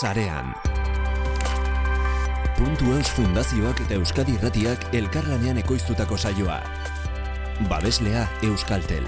[0.00, 0.54] sarean.
[2.58, 6.60] Puntu Eus Fundazioak eta Euskadi Irratiak elkarlanean ekoiztutako saioa.
[7.70, 9.06] Babeslea Euskaltel.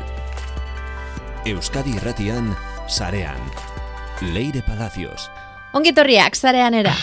[1.46, 2.56] Euskadi Irratian
[2.88, 3.38] sarean.
[4.34, 5.30] Leire Palacios.
[5.72, 6.94] Ongitorriak zarean era.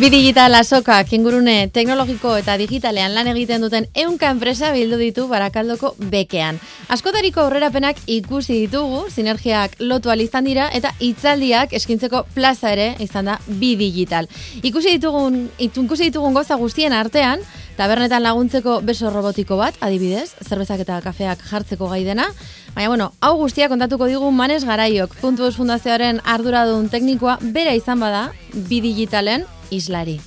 [0.00, 5.90] Bi digital azokak ingurune teknologiko eta digitalean lan egiten duten eunka enpresa bildu ditu barakaldoko
[6.14, 6.56] bekean.
[6.88, 13.38] Askotariko aurrerapenak ikusi ditugu, sinergiak lotu izan dira eta hitzaldiak eskintzeko plaza ere izan da
[13.46, 14.26] bi digital.
[14.62, 17.44] Ikusi ditugun, ikusi ditugun goza guztien artean,
[17.76, 22.32] tabernetan laguntzeko beso robotiko bat, adibidez, zerbezak eta kafeak jartzeko gai dena,
[22.74, 28.30] Baina, bueno, hau guztia kontatuko digu Manes Garaiok, puntu fundazioaren arduradun teknikoa, bera izan bada,
[28.54, 30.20] bi digitalen islari.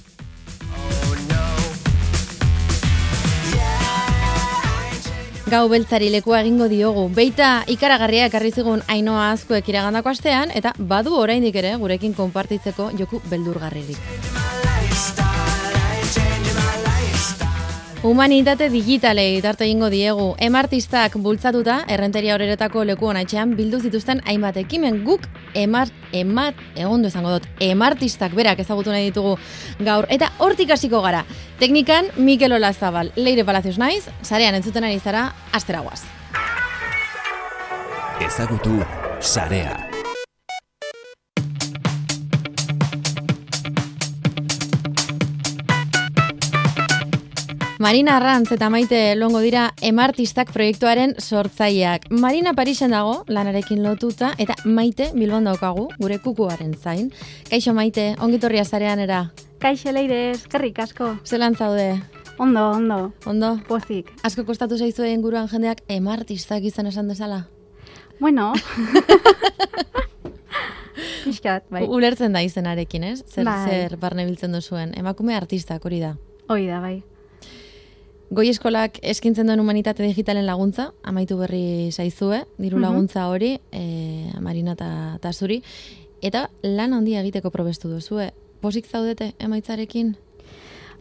[5.54, 7.04] Gau beltzari lekua egingo diogu.
[7.14, 13.22] Beita ikaragarria ekarri zigun ainoa azkoek iragandako astean, eta badu oraindik ere gurekin konpartitzeko joku
[13.30, 14.63] beldurgarririk.
[18.04, 20.34] Humanitate digitalei tarte egingo diegu.
[20.44, 25.24] Emartistak bultzatuta, errenteria horeretako leku honatxean bildu zituzten hainbat ekimen guk
[25.56, 29.38] emar, emar, egon izango dut, emartistak berak ezagutu nahi ditugu
[29.88, 30.10] gaur.
[30.12, 31.24] Eta hortik hasiko gara.
[31.64, 36.02] Teknikan, Mikel Olazabal, Leire Palacios naiz, sarean entzuten ari zara, asteragoaz.
[38.20, 38.82] Ezagutu
[39.22, 39.93] sarea.
[47.84, 52.06] Marina Arrantz eta maite longo dira emartistak proiektuaren sortzaileak.
[52.16, 57.10] Marina Parisen dago, lanarekin lotuta, eta maite bilbon daukagu, gure kukuaren zain.
[57.50, 59.20] Kaixo maite, ongitorria zarean era.
[59.60, 61.18] Kaixo leire, eskerrik asko.
[61.28, 62.00] Zelan zaude?
[62.40, 63.12] Ondo, ondo.
[63.28, 63.52] Ondo?
[63.68, 64.16] Pozik.
[64.24, 67.50] Asko kostatu zaizu egin guruan jendeak emartistak izan esan dezala?
[68.24, 68.54] Bueno.
[71.26, 71.84] Piskat, bai.
[71.84, 73.26] Ulertzen da izenarekin, ez?
[73.28, 73.64] Zer, Bai.
[73.68, 74.96] zer barne biltzen duzuen.
[74.96, 76.16] Emakume artistak hori da.
[76.48, 77.02] Hoi da, bai.
[78.34, 82.82] Goi eskolak eskintzen duen humanitate digitalen laguntza, amaitu berri zaizue, diru Mhm.
[82.82, 85.62] laguntza hori, e, Marina eta ta zuri,
[86.22, 88.32] eta lan handia egiteko probestu duzue.
[88.60, 90.16] Posik zaudete emaitzarekin?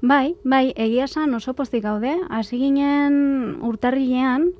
[0.03, 2.13] Bai, bai, egia esan oso pozik gaude.
[2.29, 4.51] Hasi ginen urtarrilean,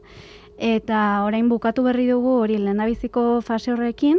[0.57, 4.19] eta orain bukatu berri dugu hori lehendabiziko fase horrekin,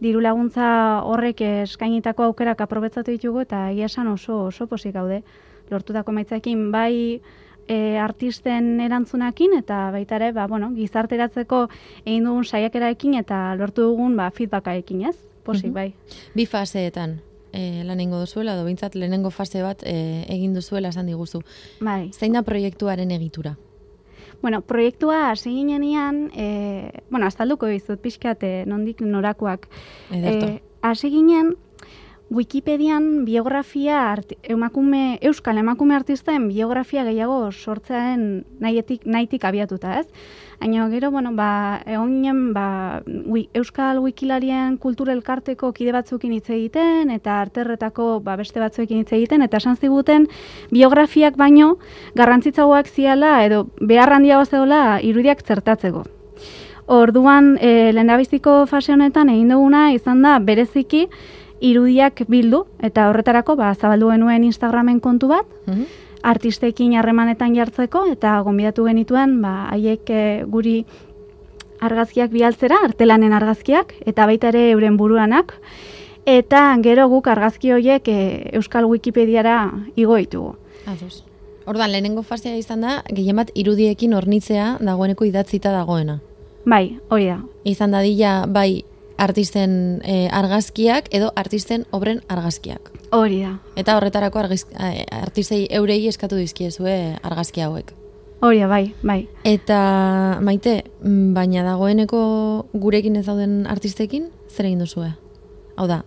[0.00, 5.24] diru laguntza horrek eskainitako aukerak aprobetzatu ditugu, eta egia esan oso, oso pozik gaude.
[5.70, 7.20] Lortutako emaitzakin bai
[7.70, 11.68] e, artisten erantzunakin eta baita ere, ba, bueno, gizarteratzeko
[12.04, 15.16] egin dugun saiakeraekin eta lortu dugun ba, feedbackarekin, ez?
[15.46, 15.74] Posik, Mhm.
[15.74, 15.94] bai.
[16.34, 17.20] Bi faseetan
[17.52, 21.40] e, lan egingo duzuela, edo behintzat lehenengo fase bat e, egin duzuela esan diguzu.
[21.80, 22.10] Bai.
[22.12, 23.56] Zein da proiektuaren egitura?
[24.42, 29.68] Bueno, proiektua hasi ginenean, e, bueno, azalduko dizut pixkat e, nondik norakoak.
[30.10, 30.46] Ederto.
[30.46, 31.56] E, hasi ginen,
[32.30, 34.14] Wikipedian biografia
[34.46, 40.06] emakume, euskal emakume artisten biografia gehiago sortzearen nahietik, nahitik abiatuta, ez?
[40.60, 47.10] Baina gero, bueno, ba, egon ba, wi, euskal wikilarien kultura elkarteko kide batzuekin hitz egiten,
[47.10, 50.28] eta arterretako ba, beste batzuekin hitz egiten, eta esan ziguten
[50.70, 51.78] biografiak baino
[52.14, 56.06] garrantzitzagoak ziala, edo behar handiago zeola irudiak zertatzeko.
[56.86, 61.08] Orduan, e, lehendabiziko fase honetan egin duguna izan da bereziki
[61.60, 65.84] irudiak bildu eta horretarako ba zabaldu genuen Instagramen kontu bat Mhm.
[66.22, 70.84] artistekin harremanetan jartzeko eta gonbidatu genituen ba haiek e, guri
[71.80, 75.54] argazkiak bialtzera, artelanen argazkiak eta baita ere euren buruanak
[76.26, 80.54] eta gero guk argazki horiek e, Euskal Wikipediara igo ditugu.
[80.86, 81.24] Ados.
[81.66, 86.20] Ordan lehenengo fasea izan da, gehien bat irudiekin hornitzea dagoeneko idatzita dagoena.
[86.66, 87.38] Bai, hori da.
[87.64, 88.84] izan dadila bai
[89.20, 92.90] artisten eh, argazkiak edo artisten obren argazkiak.
[93.12, 93.58] Hori da.
[93.76, 97.92] Eta horretarako argiz, eh, artistei eurei eskatu dizkiezue argazki hauek.
[98.40, 99.28] Hori bai, bai.
[99.44, 102.20] Eta maite, mm, baina dagoeneko
[102.72, 105.10] gurekin ez dauden artistekin, zer egin duzue?
[105.76, 106.04] Hau da,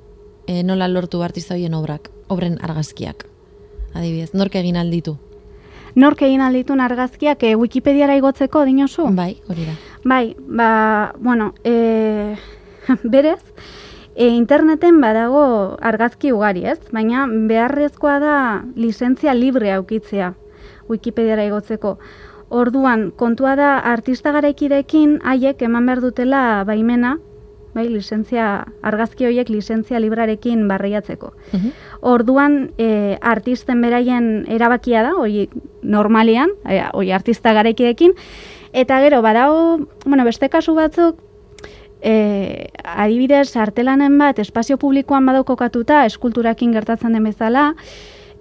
[0.48, 3.28] e, nola lortu artista horien obrak, obren argazkiak.
[3.94, 5.20] Adibidez, nork egin alditu?
[5.96, 9.06] Nork egin alditun argazkiak e, Wikipediara igotzeko dinozu?
[9.14, 9.78] Bai, hori da.
[10.04, 12.36] Bai, ba, bueno, e,
[13.04, 13.42] berez,
[14.16, 16.80] e, interneten badago argazki ugari, ez?
[16.92, 18.38] Baina beharrezkoa da
[18.76, 20.34] lizentzia libre aukitzea
[20.90, 21.98] Wikipediara igotzeko.
[22.54, 27.18] Orduan, kontua da artista garaikidekin haiek eman behar dutela baimena
[27.74, 31.32] bai, lizentzia, argazki horiek lizentzia librarekin barreiatzeko.
[32.06, 35.48] Orduan, e, artisten beraien erabakia da, hori
[35.82, 38.14] normalian, e, hori artista garekiekin,
[38.74, 41.18] eta gero, badago, bueno, beste kasu batzuk,
[42.04, 47.72] e, adibidez, artelanen bat, espazio publikoan badokokatuta, eskulturakin gertatzen den bezala,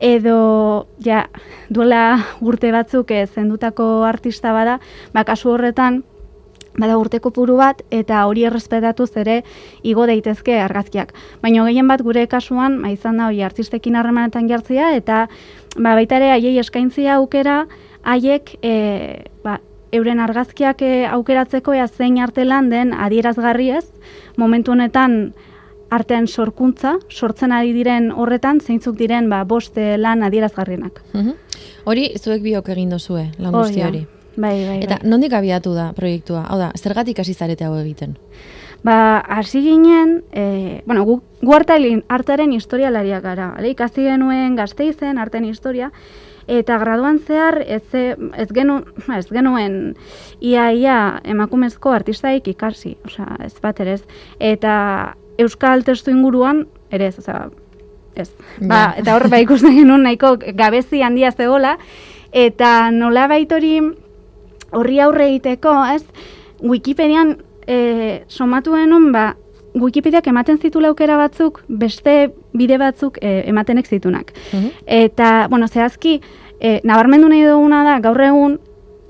[0.03, 1.29] edo ja,
[1.71, 4.81] duela urte batzuk e, zendutako artista bada,
[5.15, 6.03] ba, kasu horretan,
[6.75, 9.43] bada urteko puru bat, eta hori errespetatuz ere
[9.87, 11.13] igo daitezke argazkiak.
[11.43, 15.27] Baina gehien bat gure kasuan, ba, izan da, hori artistekin harremanetan jartzea, eta
[15.77, 17.67] ba, baita ere haiei eskaintzia aukera,
[18.03, 18.75] haiek e,
[19.45, 19.61] ba,
[19.93, 23.87] euren argazkiak e, aukeratzeko ea zein artelan den adierazgarri ez,
[24.37, 25.35] momentu honetan
[25.93, 31.03] artean sorkuntza, sortzen ari diren horretan, zeintzuk diren ba, boste lan adierazgarrienak.
[31.85, 34.07] Hori, zuek biok egin dozue, lan guzti hori.
[34.33, 35.11] Bai, bai, Eta bai.
[35.13, 36.47] nondik abiatu da proiektua?
[36.49, 38.17] Hau da, zergatik hasi zarete hau egiten?
[38.83, 43.75] Ba, hasi ginen, e, bueno, gu, gu artaren, historialariak gara, bale?
[43.77, 45.93] ikasi genuen gazteizen artean historia,
[46.51, 48.81] eta graduan zehar ez, ez, genu,
[49.17, 49.95] ez genuen
[50.41, 54.03] ia, ia emakumezko artistaik ikasi, osea, ez bat ere ez.
[54.41, 54.75] Eta
[55.39, 57.49] euskal testu inguruan, ere ez, osea,
[58.15, 58.31] ez.
[58.61, 61.77] Ba, eta hor, ba, ikusten genuen nahiko gabezi handia zegoela,
[62.33, 63.79] eta nola hori
[64.73, 66.05] horri aurre egiteko, ez,
[66.63, 67.37] Wikipedian
[67.67, 69.33] e, somatu genuen, ba,
[69.75, 74.35] Wikipediak ematen zitula aukera batzuk, beste bide batzuk e, ematenek zitunak.
[74.87, 76.21] Eta, bueno, zehazki,
[76.61, 78.59] e, nabarmendu nahi duguna da, gaur egun,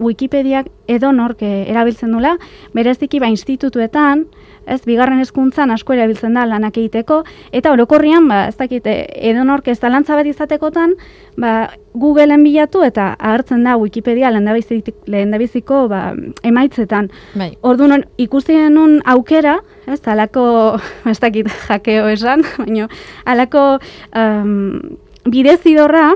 [0.03, 2.37] Wikipediak edo nork eh, erabiltzen dula,
[2.75, 4.26] bereziki ba institutuetan,
[4.67, 7.23] ez, bigarren hezkuntzan asko erabiltzen da lanak egiteko,
[7.53, 10.97] eta orokorrian, ba, ez dakit, eh, edo nork ez talantza bat izatekotan,
[11.37, 17.11] ba, Googleen bilatu eta agertzen da Wikipedia lehendabiziko, ba, emaitzetan.
[17.37, 17.50] Bai.
[17.61, 20.79] Orduan ikusi genuen aukera, ez, alako,
[21.12, 22.88] ez dakit jakeo esan, baina
[23.29, 23.79] alako
[24.17, 24.99] um,
[25.29, 26.12] bidezidorra,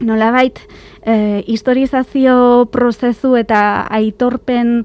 [0.00, 0.58] nolabait
[1.04, 4.84] e, historizazio prozesu eta aitorpen e,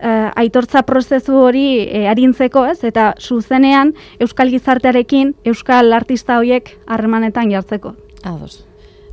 [0.00, 2.82] aitortza prozesu hori e, arintzeko, ez?
[2.84, 7.94] Eta zuzenean euskal gizartearekin euskal artista horiek harremanetan jartzeko.
[8.22, 8.64] Ados.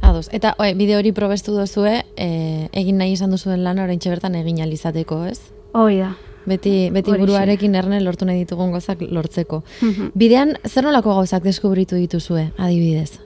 [0.01, 0.29] Ados.
[0.31, 4.61] Eta oe, bideo hori probestu duzue, e, egin nahi izan duzuen lan oraintxe bertan egin
[4.61, 5.39] ahal izateko, ez?
[5.73, 6.13] Hoi da.
[6.45, 7.25] Beti, beti Horixe.
[7.25, 9.63] buruarekin erne lortu nahi ditugun gozak lortzeko.
[9.81, 10.11] Mhm.
[10.13, 13.19] Bidean, zer nolako gauzak deskubritu dituzue, adibidez?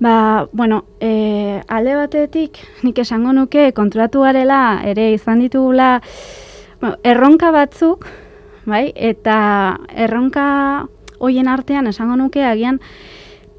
[0.00, 6.00] Ba, bueno, e, alde batetik nik esango nuke konturatu garela ere izan ditugula
[7.02, 8.06] erronka batzuk,
[8.66, 8.90] bai?
[8.94, 10.86] Eta erronka
[11.20, 12.80] hoien artean esango nuke agian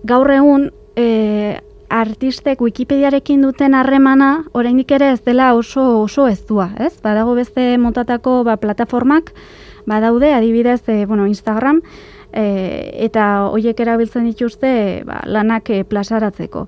[0.03, 1.59] gaur egun e,
[1.91, 6.95] artistek Wikipediarekin duten harremana oraindik ere ez dela oso oso eztua, ez?
[7.03, 9.33] Badago beste motatako ba, plataformak
[9.85, 11.81] badaude, adibidez, e, bueno, Instagram,
[12.31, 12.45] e,
[13.06, 16.67] eta hoiek erabiltzen dituzte ba, lanak e, plazaratzeko.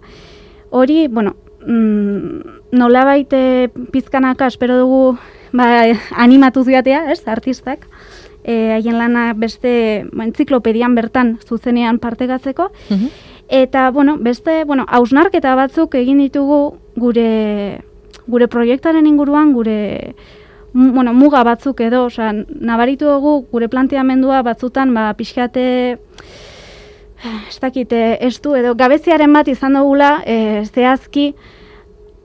[0.72, 1.36] Hori, bueno,
[1.66, 5.18] mm, nolabait e, pizkanaka espero dugu
[5.54, 5.68] ba,
[6.18, 7.88] animatu ziatea, ez, artistak,
[8.44, 12.72] e, haien lana beste ba, entziklopedian bertan zuzenean partegatzeko,
[13.50, 17.84] Eta, bueno, beste, bueno, hausnarketa batzuk egin ditugu gure,
[18.26, 20.16] gure proiektaren inguruan, gure,
[20.74, 25.66] bueno, muga batzuk edo, osea, nabaritu dugu gure planteamendua batzutan, ba, pixkate,
[27.50, 31.34] ez dakite, ez du, edo gabeziaren bat izan dugula, e, zehazki,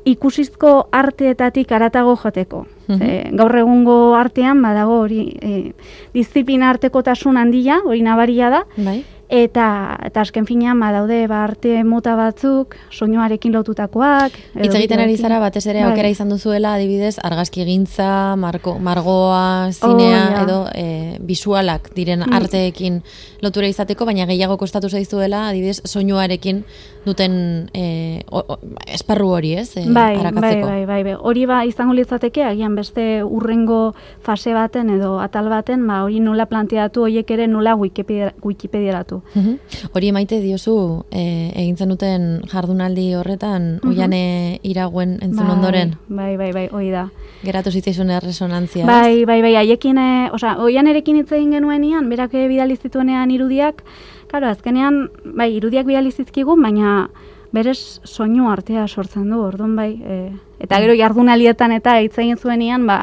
[0.08, 2.64] ikusizko arteetatik aratago joteko.
[2.88, 5.72] Ze, gaur egungo artean badago hori e,
[6.14, 9.04] disiplina artekotasun handia, hori nabaria da, Bai?
[9.28, 14.32] Eta, eta azken finean badaude ba arte mota batzuk, soinuarekin lotutakoak.
[14.56, 15.90] Hitz egiten ari zara batez ere Bai.
[15.90, 20.42] aukera izan duzuela adibidez argazki egintza, marko, margoa, zinea Oh, ja.
[20.46, 22.32] edo e, visualak diren Mm.
[22.40, 23.02] arteekin
[23.42, 26.64] lotura izateko, baina gehiago kostatu zaizuela adibidez soinuarekin
[27.04, 29.76] duten e, o, o, esparru hori, ez?
[29.76, 31.14] E, Bai, bai, bai, bai.
[31.18, 36.46] Hori ba izango litzateke agian beste urrengo fase baten edo atal baten, ba hori nola
[36.46, 39.22] planteatu hoiek ere nola Wikipedia, Wikipediaratu.
[39.34, 39.58] Mhm.
[39.94, 43.88] Hori maite diozu e, egin zenuten jardunaldi horretan Mhm.
[43.90, 47.08] oiane iraguen entzun Bai, ondoren Bai, bai, bai, hori da.
[47.44, 48.84] geratu zitzaizun erresonantzia.
[48.86, 53.30] Bai, bai, bai, haiekin, e, osea, oian erekin hitz egin genuenean, berak eh, bidali zituenean
[53.30, 53.82] irudiak,
[54.28, 57.10] claro, azkenean, bai, irudiak bidali zizkigun, baina
[57.52, 60.16] berez soinu artea sortzen du, orduan bai, e,
[60.60, 62.98] eta gero jardunalietan eta hitz egin zuenean, ba,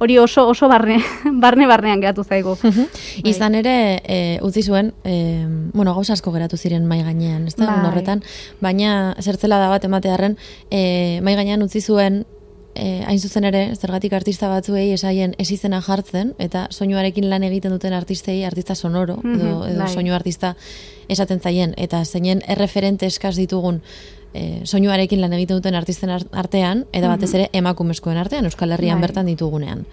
[0.00, 0.98] hori oso oso barne,
[1.44, 2.56] barne barnean geratu zaigu.
[2.62, 2.86] Mhm.
[3.28, 7.66] Izan ere, e, utzi zuen, e, bueno, gauza asko geratu ziren mai gainean, ez da,
[7.66, 7.88] Bai.
[7.90, 8.22] horretan,
[8.60, 10.38] baina zertzela da bat ematearren,
[10.70, 12.24] e, mai gainean utzi zuen
[12.74, 17.92] e, hain zuzen ere, zergatik artista batzuei esaien esizena jartzen, eta soinuarekin lan egiten duten
[17.92, 19.28] artistei, artista sonoro, edo,
[19.64, 19.92] Mhm, edo bai.
[19.92, 20.54] soinu artista
[21.08, 23.82] esaten zaien, eta zeinen erreferente eskaz ditugun
[24.34, 28.96] e, soinuarekin lan egiten duten artisten ar- artean, eta batez ere emakumezkoen artean, Euskal Herrian
[29.00, 29.08] Bai.
[29.08, 29.84] bertan ditugunean.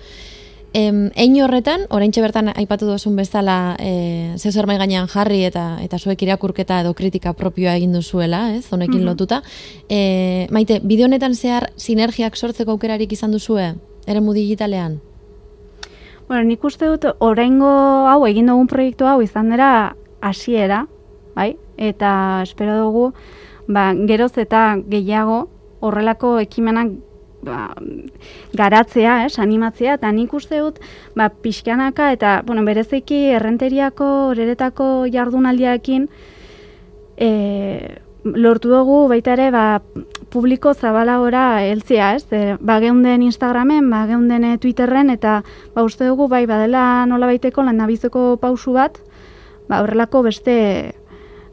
[0.72, 5.80] Em, ein horretan, oraintxe bertan aipatu duzun bezala, e, zeu zer mahai gainean jarri eta
[5.82, 9.42] eta zuek irakurketa edo kritika propioa egin duzuela, ez, honekin lotuta.
[9.90, 13.74] E, maite, bideo honetan zehar sinergiak sortzeko aukerarik izan duzue,
[14.06, 15.00] eremu digitalean?
[16.28, 17.74] Bueno, nik uste dut oraingo
[18.06, 20.84] hau egin dugun proiektu hau izan dira hasiera,
[21.34, 21.56] bai?
[21.78, 23.14] Eta espero dugu
[23.66, 25.48] ba, geroz eta gehiago
[25.80, 26.92] horrelako ekimenak
[27.46, 27.74] ba,
[28.58, 30.80] garatzea, ez, animatzea, eta nik uste dut
[31.16, 36.08] ba, pixkanaka eta, bueno, bereziki errenteriako, horeretako jardunaldiaekin
[37.18, 37.32] e,
[38.24, 39.82] lortu dugu baita ere ba,
[40.30, 42.26] publiko zabalagora heltzea, ez?
[42.32, 45.42] E, ba geunden Instagramen, ba geunden eh, Twitterren eta
[45.76, 49.00] ba uste dugu bai badela nolabaiteko landabizeko pausu bat,
[49.70, 50.58] ba horrelako beste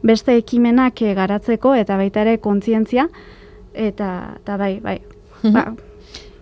[0.03, 3.07] beste ekimenak eh, garatzeko eta baita ere kontzientzia
[3.73, 4.09] eta
[4.41, 4.99] eta bai, bai.
[5.43, 5.73] Ba,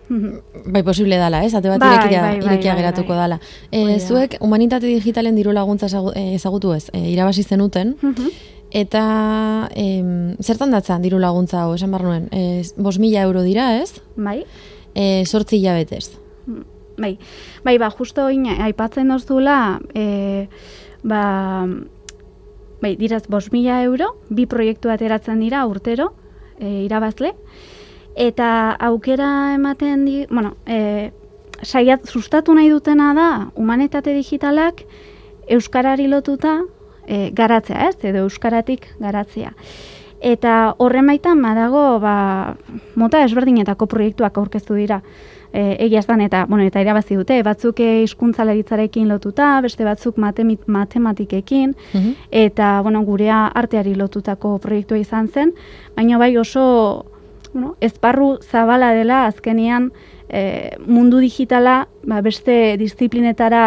[0.08, 0.40] mhm.
[0.72, 1.54] Bai, posible dala, ez?
[1.54, 3.16] Ate bat Bai, irekia, bai, bai, irekia bai, geratuko bai.
[3.18, 3.40] dala.
[3.72, 8.28] E, zuek, humanitate digitalen diru laguntza eh, ezagutu ez, e, irabazi zenuten, Mhm.
[8.70, 13.80] eta em, zertan datza diru laguntza hau, esan behar nuen, e, bos mila euro dira,
[13.82, 14.00] ez?
[14.16, 14.44] bai.
[14.94, 16.12] E, sortzi hilabetez.
[16.96, 17.18] Bai,
[17.64, 20.48] bai, ba, justo oin aipatzen dozula, e,
[21.02, 21.66] ba,
[22.80, 26.12] bai, diraz, bos mila euro, bi proiektu ateratzen dira urtero,
[26.58, 27.34] e, irabazle,
[28.16, 31.10] eta aukera ematen di, bueno, e,
[31.62, 34.82] saiat, sustatu nahi dutena da, humanitate digitalak
[35.48, 36.60] Euskarari lotuta
[37.06, 39.52] e, garatzea, ez, edo Euskaratik garatzea.
[40.20, 42.56] Eta horren baitan badago, ba,
[42.96, 45.02] mota ezberdinetako proiektuak aurkeztu dira.
[45.52, 51.76] E, egia estan eta, bueno, eta irabazi dute, batzuk hizkuntzalaritzarekin lotuta, beste batzuk matemi- matematikekin,
[51.94, 52.10] Mhm.
[52.30, 55.52] eta, bueno, gurea arteari lotutako proiektua izan zen,
[55.94, 57.04] baina bai oso,
[57.56, 59.88] bueno, ezparru zabala dela azkenean
[60.28, 63.62] e, mundu digitala ba, beste disiplinetara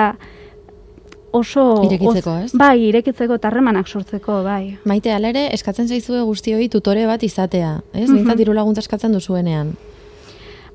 [1.31, 1.81] oso...
[1.86, 2.51] Irekitzeko, os- ez?
[2.58, 4.77] Bai, irekitzeko eta harremanak sortzeko, bai.
[4.86, 8.08] Maite, alere, eskatzen zaizue guztioi tutore bat izatea, ez?
[8.10, 8.15] Mhm.
[8.19, 9.74] Bintzat diru laguntza eskatzen duzuenean.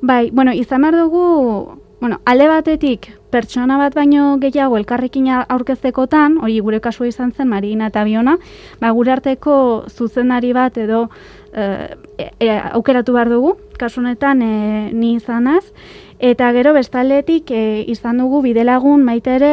[0.03, 6.59] Bai, bueno, izan behar dugu, bueno, alde batetik pertsona bat baino gehiago elkarrekin aurkeztekotan, hori
[6.61, 8.37] gure kasua izan zen Marina eta Biona,
[8.83, 11.09] ba, gure arteko zuzenari bat edo
[11.55, 15.65] e, e, aukeratu behar dugu, kasu honetan e, ni izanaz,
[16.19, 19.53] eta gero bestaldetik e, izan dugu bidelagun maite ere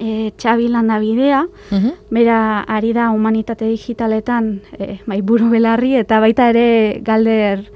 [0.00, 1.90] e, Txabi landa bidea, Mhm.
[2.10, 7.70] Bera ari da humanitate digitaletan e, bai buru belarri eta baita ere Galder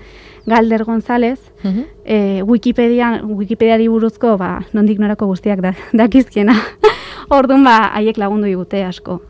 [0.47, 1.85] Galder González Mhm.
[2.05, 6.55] e, Wikipedia Wikipediari buruzko ba nondik norako guztiak da dakizkiena.
[7.31, 9.21] Ordun ba haiek lagundu digute asko.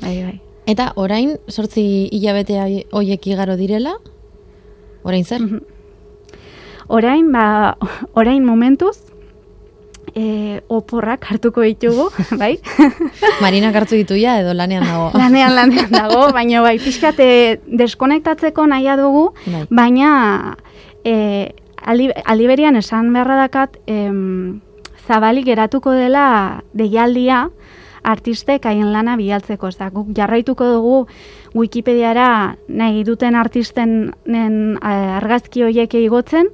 [0.00, 0.40] Bai bai.
[0.68, 1.82] Eta orain, sortzi
[2.12, 2.58] hilabete
[2.92, 3.94] hoiek igaro direla,
[5.02, 5.40] orain zer?
[5.40, 5.62] Mhm.
[6.88, 7.76] Orain ba
[8.16, 8.96] orain momentuz
[10.14, 12.08] e, oporrak hartuko ditugu,
[12.40, 12.58] bai?
[13.44, 15.10] Marinak hartu ditu ja edo lanean dago.
[15.20, 19.64] lanean lanean dago, baina bai pixkate deskonektatzeko nahia dugu, Bai.
[19.70, 20.56] baina
[21.04, 24.60] e, aldi, aldi berian esan beharra dakat em,
[25.08, 27.48] zabalik geratuko dela deialdia
[28.08, 29.68] artistek haien lana bialtzeko.
[29.68, 30.96] Ez da, guk jarraituko dugu
[31.56, 36.50] Wikipediara nahi duten artistenen eh, argazki horiek igotzen,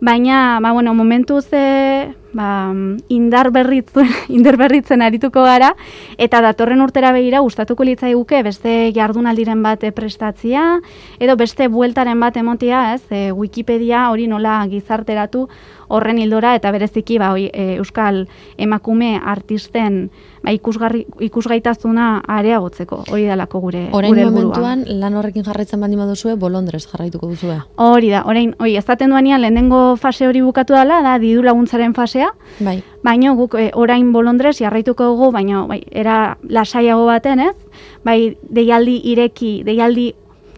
[0.00, 2.72] baina, ba, bueno, momentuz e, ba,
[3.08, 5.74] indar, berritzen, indar berritzen arituko gara,
[6.18, 10.80] eta datorren urtera begira gustatuko litzaiguke beste jardunaldiren bat eh, prestatzia,
[11.18, 15.48] edo beste bueltaren bat emotia, ez, e, Wikipedia hori nola gizarteratu
[15.90, 18.22] horren hildora, eta bereziki ba, hoi, e, Euskal
[18.58, 20.04] emakume artisten
[20.44, 26.36] ba, ikusgarri, ikusgaitasuna areagotzeko, hori dalako gure, Orain gure momentuan lan horrekin jarraitzen baldin baduzue,
[26.38, 27.58] bolondrez jarraituko duzue.
[27.82, 32.34] Hori da, orain, hori, ezaten duanean lehenengo fase hori bukatu dela, da diru laguntzaren fasea,
[32.60, 32.82] Bai.
[33.02, 37.56] baino guk e, orain bolondrez jarraituko dugu, baino bai, era lasaiago baten, ez?
[38.04, 40.14] Bai, deialdi ireki, deialdi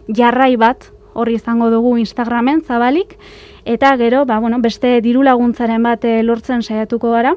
[0.07, 3.17] jarrai bat horri izango dugu Instagramen zabalik,
[3.65, 7.35] eta gero, ba, bueno, beste diru laguntzaren bat eh, lortzen saiatuko gara,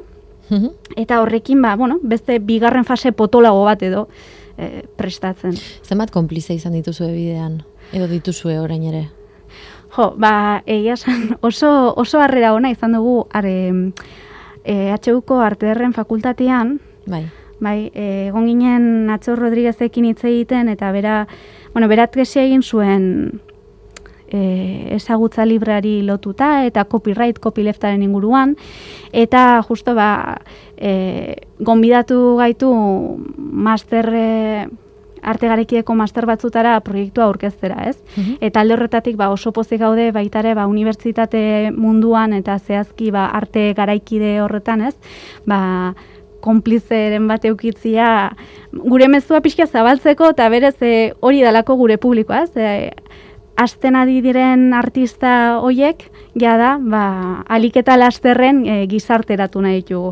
[0.49, 0.69] Mhm.
[0.95, 4.07] eta horrekin, ba, bueno, beste bigarren fase potolago bat edo
[4.57, 5.53] e, prestatzen.
[5.83, 7.63] Zenbat konplize izan dituzue bidean?
[7.93, 9.09] Edo dituzue orain ere?
[9.97, 13.57] Jo, ba, egia esan oso, oso harrera ona izan dugu are,
[14.63, 16.77] e, HUko Arteerren fakultatean,
[17.07, 17.25] Bai.
[17.59, 21.25] bai, egon ginen Natxo Rodriguezekin hitz egiten, eta bera,
[21.73, 23.41] bueno, berat egin zuen
[24.27, 28.55] e, ezagutza librari lotuta eta copyright copyleftaren inguruan
[29.11, 30.41] eta justo ba
[30.75, 32.69] e, gonbidatu gaitu
[33.37, 34.67] master e,
[35.27, 37.97] arte garekieko master batzutara proiektua aurkeztera, ez?
[38.15, 38.37] Mhm.
[38.41, 43.73] Eta alde horretatik ba, oso pozik gaude baitare ba, unibertsitate munduan eta zehazki ba, arte
[43.77, 44.95] garaikide horretan, ez?
[45.45, 45.93] Ba,
[46.41, 48.09] konplizeren bat eukitzia
[48.71, 52.51] gure mezua pixka zabaltzeko eta berez e, hori dalako gure publikoa, ez?
[52.55, 52.91] E,
[53.57, 56.03] Asten adi diren artista hoiek,
[56.37, 57.05] ja da, ba,
[57.49, 60.11] aliketa lasterren e, gizarteratu nahi ditugu.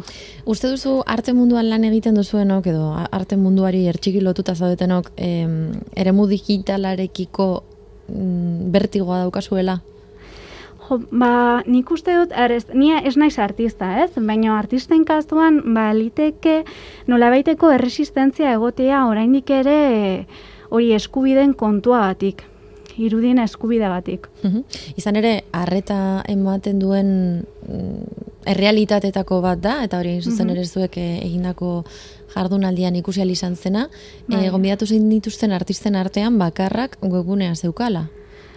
[0.50, 6.25] Uste duzu arte munduan lan egiten duzuenok, edo arte munduari ertxiki lotuta zaudetenok, em, eremu
[6.32, 7.50] digitalarekiko
[8.10, 9.78] mm, bertigoa daukazuela?
[10.88, 14.10] Jo, ba, nik uste dut, ez, ni ez naiz artista, ez?
[14.18, 16.64] Baina artisten kastuan, ba, liteke
[17.06, 19.80] nola baiteko erresistentzia egotea oraindik ere
[20.74, 22.42] hori eskubiden kontua batik,
[22.98, 24.28] irudien eskubide batik.
[24.96, 27.10] Izan ere, arreta ematen duen
[27.44, 31.84] mm, errealitatetako bat da, eta hori zuzen ere zuek eh, egindako
[32.36, 33.88] jardunaldian ikusi izan zena,
[34.28, 34.46] bai.
[34.46, 38.10] e, gombidatu zein dituzten artisten artean bakarrak webgunea zeukala.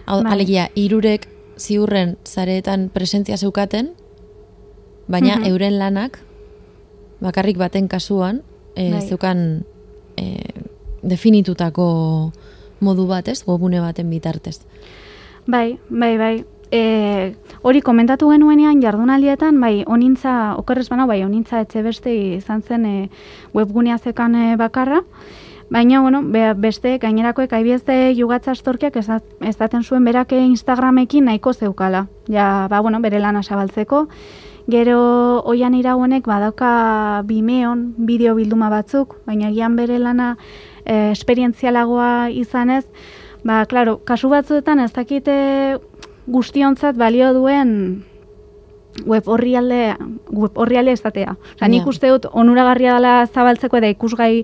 [0.05, 0.33] Hau, bai.
[0.33, 1.27] alegia, irurek
[1.57, 3.93] ziurren zaretan presentzia zeukaten,
[5.07, 5.47] baina mhm.
[5.51, 6.19] euren lanak,
[7.19, 8.43] bakarrik baten kasuan,
[8.75, 9.01] e, bai.
[9.07, 9.63] zeukan
[10.17, 10.35] e,
[11.03, 12.31] definitutako
[12.79, 14.61] modu batez, gobune baten bitartez.
[15.47, 16.33] Bai, bai, bai.
[16.71, 22.85] E, hori komentatu genuenean jardunaldietan, bai, onintza, okerrez bana, bai, onintza etxe beste izan zen
[22.85, 22.95] e,
[23.53, 25.03] webgunea zekan e, bakarra,
[25.69, 26.23] Baina, bueno,
[26.57, 32.07] beste, gainerakoek aibiezde jugatza astorkiak ez daten zuen berake Instagramekin nahiko zeukala.
[32.25, 34.07] Ja, ba, bueno, bere lana sabaltzeko.
[34.69, 40.35] Gero, oian irauenek badauka bimeon, bideo bilduma batzuk, baina gian bere lana
[40.89, 42.85] e, esperientzialagoa izanez,
[43.45, 45.35] ba, klaro, kasu batzuetan ez dakite
[46.29, 48.05] guztionzat balio duen
[49.05, 49.95] web orrialde
[50.33, 51.35] web orrialde estatea.
[51.55, 54.43] Osa, nik uste dut onuragarria dela zabaltzeko eta ikusgai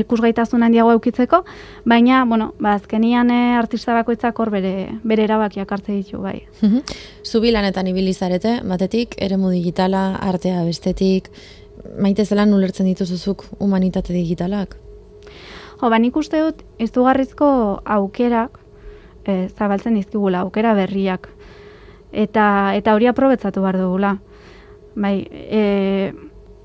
[0.00, 1.42] ikusgaitasun handiago eukitzeko,
[1.84, 4.74] baina bueno, ba azkenian e, artista bakoitzak hor bere
[5.04, 6.40] bere erabakiak hartze ditu bai.
[7.24, 11.30] Zubi lanetan ibili zarete, batetik eremu digitala, artea bestetik,
[12.00, 14.78] maite zelan ulertzen dituzuzuk humanitate digitalak?
[15.80, 18.60] Jo, ba nik uste dut izugarrizko aukerak
[19.26, 21.28] e, zabaltzen dizkigula, aukera berriak
[22.14, 22.46] eta
[22.78, 24.14] eta hori aprobetzatu behar dugula.
[24.94, 26.12] Bai, e,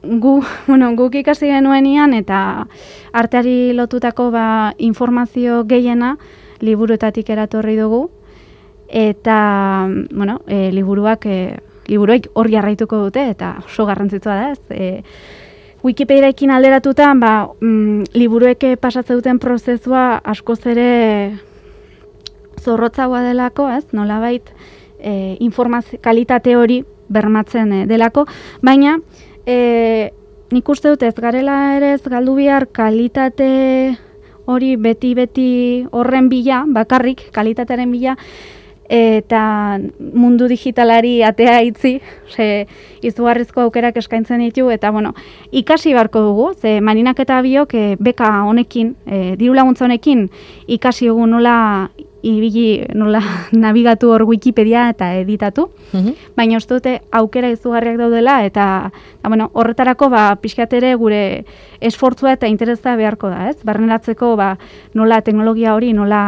[0.04, 0.36] gu,
[0.68, 2.68] bueno, guk ikasi genuenian eta
[3.14, 4.46] arteari lotutako ba,
[4.78, 6.18] informazio gehiena
[6.60, 8.10] liburuetatik eratorri dugu
[8.90, 11.40] eta bueno, e, liburuak e,
[11.90, 14.62] liburuek hori jarraituko dute eta oso garrantzitsua da, ez?
[14.70, 15.04] E,
[15.84, 21.40] Wikipediaekin alderatuta, ba, mm, liburuek pasatzen duten prozesua askoz ere
[22.60, 23.86] zorrotzagoa delako, ez?
[23.96, 24.44] Nolabait,
[25.00, 28.26] e, informazio kalitate hori bermatzen e, delako,
[28.62, 28.98] baina
[29.46, 30.12] e,
[30.52, 33.98] nik uste dut ez garela ere ez galdu bihar kalitate
[34.50, 38.18] hori beti-beti horren bila, bakarrik kalitatearen bila,
[38.90, 42.00] eta mundu digitalari atea itzi,
[42.34, 42.66] ze
[43.06, 45.14] izugarrizko aukerak eskaintzen ditu, eta bueno,
[45.52, 50.28] ikasi beharko dugu, ze marinak eta biok e, beka honekin, e, diru laguntza honekin,
[50.68, 51.90] ikasi dugu nola
[52.22, 53.22] ibili nola
[53.66, 55.70] navigatu hor Wikipedia eta editatu.
[55.94, 58.66] Mm Baina uste dute aukera izugarriak daudela eta
[59.22, 61.44] da, bueno, horretarako ba pixkatere gure
[61.82, 63.58] esfortzua eta interesa beharko da, ez?
[63.64, 64.54] Barneratzeko ba,
[64.94, 66.22] nola teknologia hori nola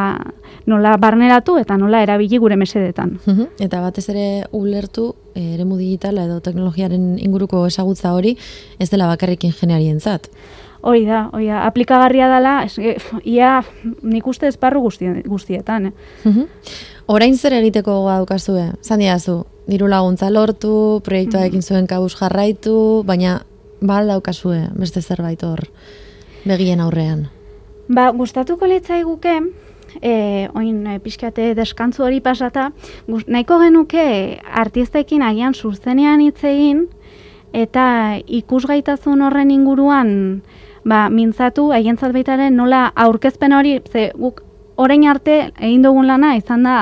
[0.65, 3.17] nola barneratu eta nola erabili gure mesedetan.
[3.25, 8.35] Mm Eta batez ere ulertu eh, eremu digitala edo teknologiaren inguruko ezagutza hori
[8.79, 10.29] ez dela bakarrik ingeniarientzat.
[10.81, 12.55] Hori da, hori da, aplikagarria dela,
[13.23, 13.59] ia
[14.01, 16.35] nik uste esparru guztietan, eh?
[17.11, 18.71] Orain zer egiteko goga dukazue?
[18.81, 23.41] Zan diazu, diru laguntza lortu, proiektua ekin zuen kabuz jarraitu, baina
[23.81, 25.65] bal daukazue, beste zerbait hor,
[26.45, 27.27] begien aurrean.
[27.91, 29.35] Ba, gustatuko litzai guke,
[29.99, 32.69] e, oin e, pixkate deskantzu hori pasata,
[33.07, 34.05] gust, nahiko genuke
[34.63, 36.85] artistekin agian zurzenean hitz egin,
[37.51, 40.13] eta ikusgaitasun horren inguruan,
[40.83, 44.43] ba, mintzatu, haientzat baitaren nola aurkezpen hori, ze guk
[44.81, 46.77] orain arte egin dugun lana izan da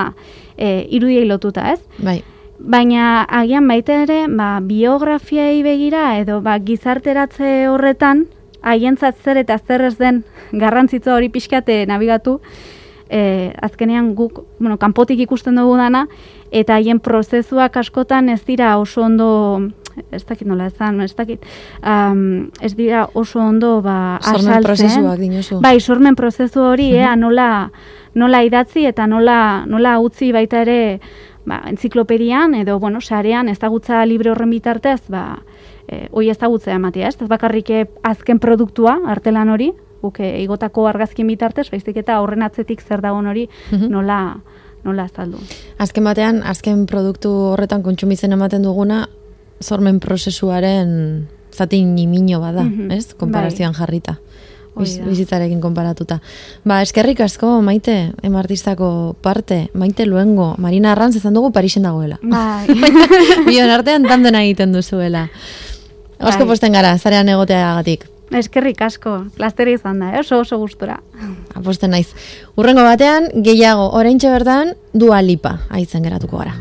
[0.57, 1.79] e, irudiei lotuta, ez?
[1.99, 2.21] Bai.
[2.59, 8.25] Baina agian baita ere, ba, biografiai begira edo ba, gizarteratze horretan,
[8.61, 12.39] haientzat zer eta zer ez den garrantzitza hori pixkate nabigatu,
[13.09, 16.05] e, azkenean guk, bueno, kanpotik ikusten dugu dana,
[16.51, 19.29] eta haien prozesuak askotan ez dira oso ondo
[20.11, 21.43] ez dakit nola ezan, ez dakit,
[21.83, 24.63] um, ez dira oso ondo ba, Sormen azaltzen.
[24.63, 25.59] prozesuak dinozu.
[25.61, 27.71] Bai, sormen prozesu hori, ea, nola,
[28.15, 30.99] nola idatzi eta nola, nola utzi baita ere
[31.45, 35.39] ba, entziklopedian edo, bueno, sarean ezagutza libre horren bitartez, ba,
[35.87, 37.17] e, hoi ezagutzea ematea, ez?
[37.21, 39.71] Ez bakarrik eh, azken produktua, artelan hori,
[40.01, 43.89] guk eh, igotako argazkin bitartez, baizik eta horren atzetik zer dagoen hori Mhm.
[43.91, 44.37] nola,
[44.83, 45.37] nola azaldu.
[45.77, 49.07] Azken batean, azken produktu horretan kontsumitzen ematen duguna,
[49.59, 53.13] sormen prozesuaren zati nimino bada, Mhm, ez?
[53.15, 54.19] Konparazioan jarrita.
[54.75, 56.21] Hori Biz, bizitzarekin konparatuta.
[56.63, 62.19] Ba, eskerrik asko, maite, emartistako parte, maite luengo, Marina Arranz ezan dugu Parisen dagoela.
[62.21, 62.67] Bai.
[63.49, 65.27] Bion artean tandena egiten duzuela.
[66.19, 66.47] Asko Bai.
[66.53, 68.05] posten gara, zarean egoteagatik.
[68.31, 70.19] Eskerrik asko, klasteri izan da, eh?
[70.19, 70.99] oso oso gustura.
[71.55, 72.13] Aposten naiz.
[72.55, 76.53] Urrengo batean, gehiago, oraintxe bertan, dua lipa, aitzen geratuko gara.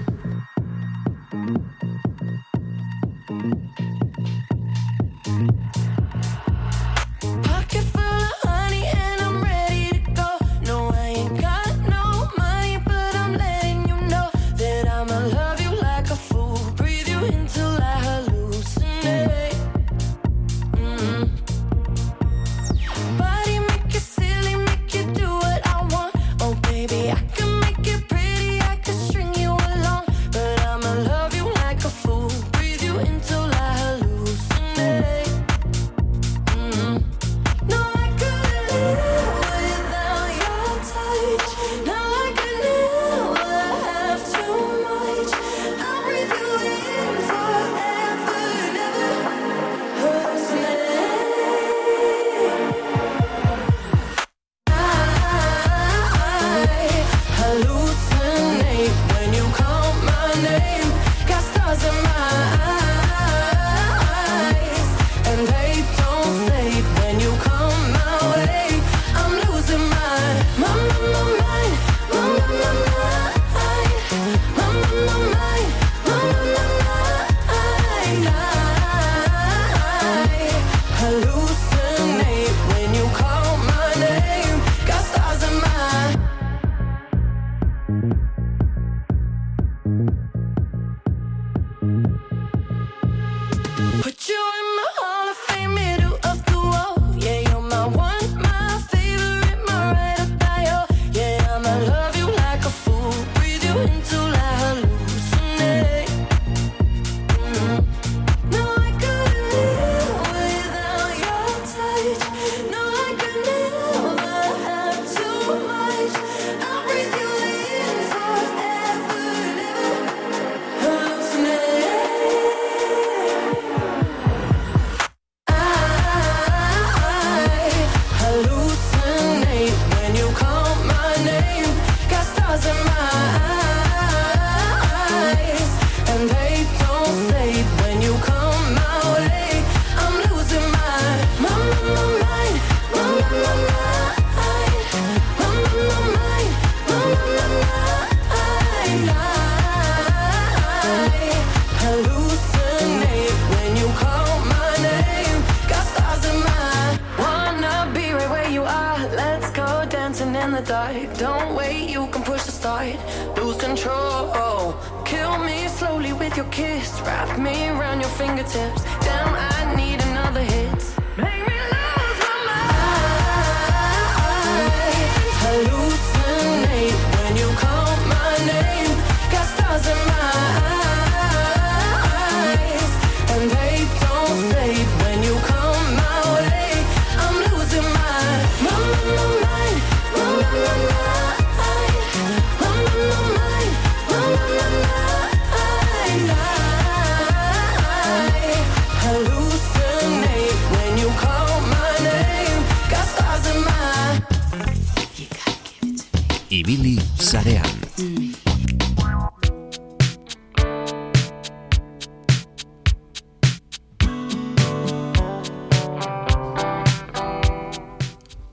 [207.28, 207.68] Sarean.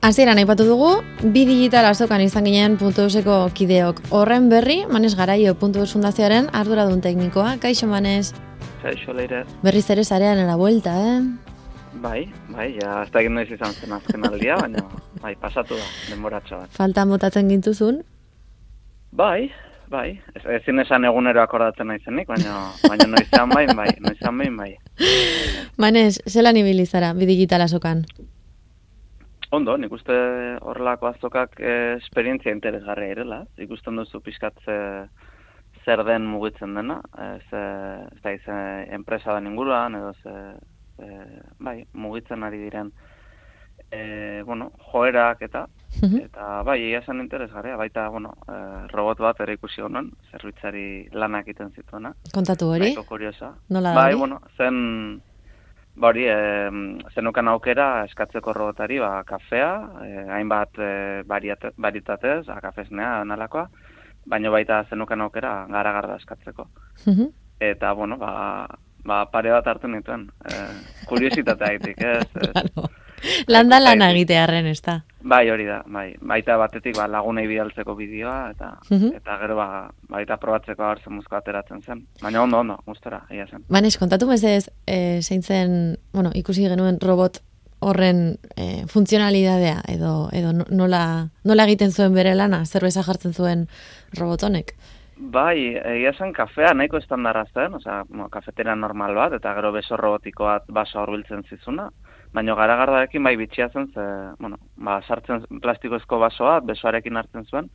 [0.06, 0.90] Hasieran aipatu dugu,
[1.34, 4.04] bi digital azokan izan ginen puntu euseko kideok.
[4.14, 7.56] Horren berri, Manes Garaio puntu eus fundazioaren arduradun teknikoa.
[7.64, 8.34] Kaixo Manes,
[8.84, 9.46] Kaixo leire.
[9.64, 11.22] berriz ere zarean la vuelta, eh?
[12.04, 14.84] Bai, bai, ja, ez dakit noiz izan zen azken aldia, baina
[15.24, 16.70] bai, pasatu da, denboratxo bat.
[16.76, 18.04] Falta motatzen gintuzun.
[19.16, 19.52] Bai,
[19.92, 22.56] bai, ez, ezin esan egunero akordatzen naizenik, baina,
[22.88, 24.72] baina noizean bai, bai, noizean bai, bai.
[25.80, 28.04] Manez, zelan ibili zara, bi digital azokan?
[29.56, 30.16] Ondo, nik uste
[30.68, 33.44] horrelako azokak eh, esperientzia interesgarria irela.
[33.62, 35.06] Ikusten duzu pixkat ze-
[35.86, 36.98] zer den mugitzen dena,
[37.38, 40.34] ez, eh, ez da izan enpresa den inguruan, edo ze,
[41.06, 42.92] eh, bai, mugitzen ari diren
[43.92, 45.68] eh, bueno, joerak eta
[46.02, 46.18] Mhm.
[46.26, 51.48] eta bai, egia esan interesgarria, baita, bueno, eh, robot bat ere ikusi honen, zerbitzari lanak
[51.48, 52.14] egiten zituena.
[52.34, 52.90] Kontatu hori?
[52.90, 53.54] Nahiko kuriosa.
[53.70, 54.20] Nola bai, hori?
[54.20, 55.22] bueno, zen
[55.96, 56.70] ba hori, eh,
[57.14, 59.72] zenukan aukera eskatzeko robotari, ba, kafea,
[60.04, 63.70] eh, hainbat eh, baritatez, a, kafesnea, nalakoa,
[64.26, 66.68] baino baita zenukan aukera garagarda eskatzeko.
[67.06, 67.32] Mhm.
[67.60, 68.68] Eta, bueno, ba,
[69.06, 70.28] ba pare bat hartu nituen.
[70.52, 70.72] Eh,
[71.08, 72.28] kuriositatea haitik, ez?
[72.36, 72.90] ez.
[73.54, 75.00] Landa lana egitearren, ez da.
[75.26, 76.12] Bai, hori da, bai.
[76.22, 79.16] Baita batetik ba, lagunei bidaltzeko bideoa, eta Mhm.
[79.18, 82.04] eta gero ba, baita probatzeko hartzen muzko ateratzen zen.
[82.22, 83.64] Baina ondo, ondo, gustora, egia zen.
[83.70, 87.40] Manez, kontatu mesedez, e, zein zen, bueno, ikusi genuen robot
[87.80, 93.68] horren e, funtzionalidadea, edo, edo no- nola, nola egiten zuen bere lana, zerbeza jartzen zuen
[94.20, 94.76] robot honek.
[95.18, 99.98] Bai, egia zen kafea nahiko estandarra zen, osea, bueno, kafetera normal bat, eta gero beso
[99.98, 101.90] robotiko bat baso hurbiltzen zizuna,
[102.36, 104.06] baina garagardarekin bai bitxia zen, ze,
[104.40, 107.70] bueno, ba, sartzen plastikozko basoa, besoarekin hartzen zuen,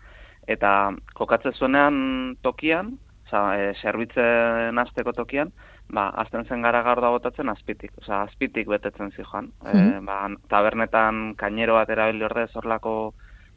[0.46, 5.52] eta kokatzen zuenean tokian, osea, e, zerbitzen hasteko tokian,
[5.94, 9.52] ba, azten zen garagarda botatzen azpitik, osea, azpitik betetzen zijoan.
[9.64, 10.04] E, Mhm.
[10.06, 13.14] ba, tabernetan kainero bat erabili ordez horlako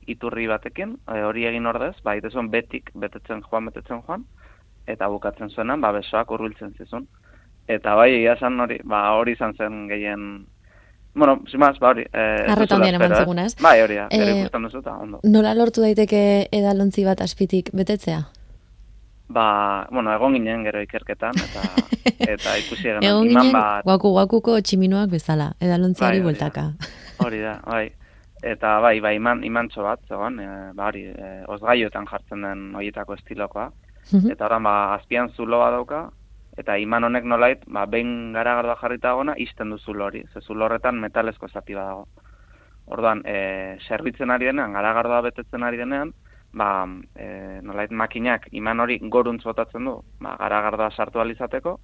[0.07, 4.25] iturri batekin, e, hori egin ordez, ba, ite zuen betik betetzen joan, betetzen joan,
[4.87, 7.07] eta bukatzen zuenan, ba, besoak hurbiltzen zizun.
[7.67, 10.45] Eta bai, egia hori, ba, hori izan zen gehien,
[11.15, 12.05] bueno, simaz, ba, hori.
[12.11, 13.25] Eh, Arreta handian eman espero, ez?
[13.25, 13.55] zeguna, ez?
[13.61, 15.19] Bai, hori da, gero Eh, ikusten duzu, eta ondo.
[15.23, 18.23] Nola lortu daiteke edalontzi bat azpitik betetzea?
[19.33, 21.61] Ba, bueno, egon ginen gero ikerketan, eta,
[22.35, 26.65] eta ikusi genuen, Egon iman ginen, bat, guaku guakuko tximinoak bezala, edalontziari Bai, bueltaka.
[27.23, 27.85] Hori da, bai.
[28.43, 33.15] Eta bai, bai, iman, imantxo bat, zegoen, e, ba hori, e, osgaioetan jartzen den horietako
[33.15, 33.69] estilokoa.
[34.11, 34.33] Mhm.
[34.35, 36.01] Eta orain, ba, azpian zulo bat dauka,
[36.57, 40.23] eta iman honek nolait, ba, behin garagardoa jarrita dagoena, izten du zulo hori.
[40.33, 42.05] Ze zulo horretan metalezko zati bat dago.
[42.85, 46.13] Orduan, e, zerbitzen ari denean, garagardoa betetzen ari denean,
[46.53, 46.85] ba,
[47.15, 51.77] e, nolait makinak iman hori goruntz botatzen du, ba, garagardoa sartu alizateko,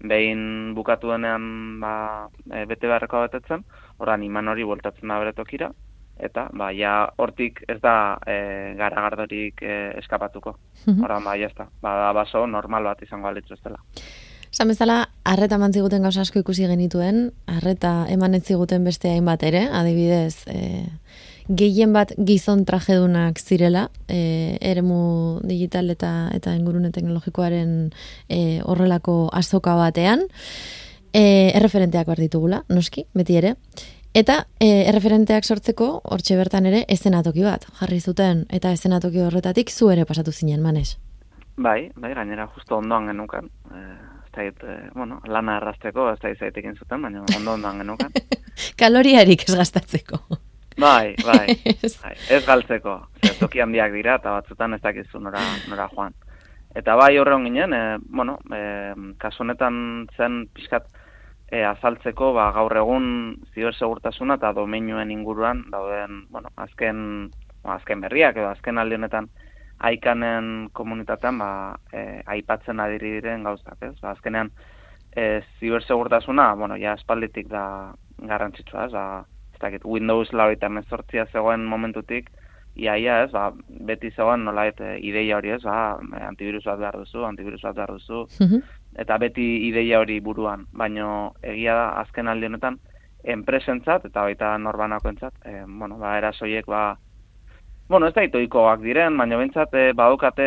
[0.00, 3.64] behin bukatu denean ba, e, bete beharrekoa betetzen,
[3.98, 5.72] orduan iman hori bueltatzen da bere tokira,
[6.18, 10.56] eta ba, ja hortik ez da e, garagardorik e, eskapatuko.
[10.86, 11.02] Mhm.
[11.04, 13.82] Orduan, ba, jazta, ba, baso normal bat izango alitzu ez dela.
[14.52, 19.42] Esan bezala, arreta eman ziguten gauza asko ikusi genituen, arreta eman ez ziguten beste hainbat
[19.44, 20.86] ere, adibidez, e,
[21.48, 27.92] gehien bat gizon trajedunak zirela, e, eremu digital eta eta ingurune teknologikoaren
[28.28, 30.24] e, horrelako azoka batean,
[31.12, 33.54] e, erreferenteak behar ditugula, noski, beti ere,
[34.16, 39.90] Eta e, erreferenteak sortzeko, hortxe bertan ere, ezenatoki bat jarri zuten, eta ezenatoki horretatik zu
[39.92, 40.94] ere pasatu zinen, manes.
[41.60, 43.50] Bai, bai, gainera justo ondoan genukan.
[43.68, 48.16] E, ez dait, e, bueno, lana errazteko, ez da izaitekin zuten, baina ondo ondoan genukan.
[48.80, 50.22] Kaloriarik ez gastatzeko.
[50.80, 51.98] Bai, bai, Ez.
[52.04, 52.98] bai, ez galtzeko.
[53.20, 56.16] Ze, toki handiak dira, eta batzutan ez dakizu nora, nora joan.
[56.76, 58.62] Eta bai horreon ginen, e, bueno, e,
[59.20, 60.88] kasu honetan zen pixkat
[61.50, 63.08] e, azaltzeko, ba, gaur egun
[63.54, 67.30] zibersegurtasuna eta domeinuen inguruan dauden, bueno, azken,
[67.64, 69.28] azken berriak edo azken aldi honetan
[69.86, 71.50] aikanen komunitatean ba,
[71.92, 73.94] e, aipatzen adiri diren gauzak, ez?
[74.00, 74.50] Ba, azkenean
[75.14, 78.92] e, zibersegurtasuna, bueno, ja espalditik da garrantzitsua, ez?
[78.92, 79.06] Ba,
[79.54, 82.30] ez dakit, Windows lau eta mezortzia zegoen momentutik,
[82.76, 83.50] iaia, ez, ba,
[83.88, 87.94] beti zegoen nolait e, ideia hori, ez, ba, antivirus bat behar duzu, antivirus bat behar
[87.96, 88.62] duzu, Mhm.
[88.98, 92.78] Eta beti ideia hori buruan, baino egia da azken aldi honetan
[93.24, 96.96] enpresentzat eta baita norbanakoentzat, e, bueno, ba erasoiek ba
[97.88, 100.46] bueno, ez da itoikoak diren, baina bentsat e, badukate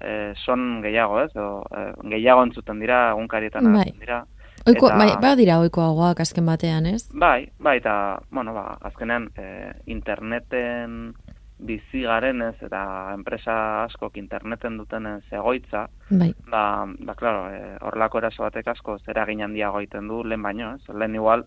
[0.00, 0.12] e,
[0.44, 1.30] son gehiago, ez?
[1.34, 1.82] Edo, e,
[2.14, 3.90] gehiago entzuten dira, egunkarietan Bai.
[4.00, 4.22] dira.
[4.66, 7.08] Oiko, Eta- bai, badira oikoagoak azken batean, ez?
[7.12, 7.94] Bai, bai, eta,
[8.30, 11.14] bueno, ba, azkenean, e, interneten
[11.62, 12.82] bizi garenez eta
[13.14, 16.32] enpresa askok interneten dutenez egoitza, Bai.
[16.50, 20.94] ba, ba, claro, e, horlako eraso batek asko zera handiago egiten du lehen baino, ez?
[20.94, 21.46] Lehen igual,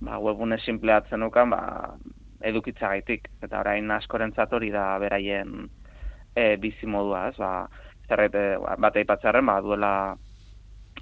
[0.00, 1.94] ba, webune simpleatzen ukan, ba,
[2.40, 3.28] edukitza gaitik.
[3.42, 5.68] Eta orain askorentzat hori da beraien
[6.34, 7.36] e, bizi modua, ez?
[7.36, 7.68] Ba,
[8.08, 9.92] zerret, e, bat aipatzearen, ba, duela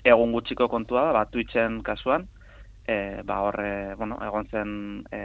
[0.05, 2.27] egun gutxiko kontua da, ba, Twitchen kasuan,
[2.87, 4.73] e, ba, horre, bueno, egon zen
[5.13, 5.21] e,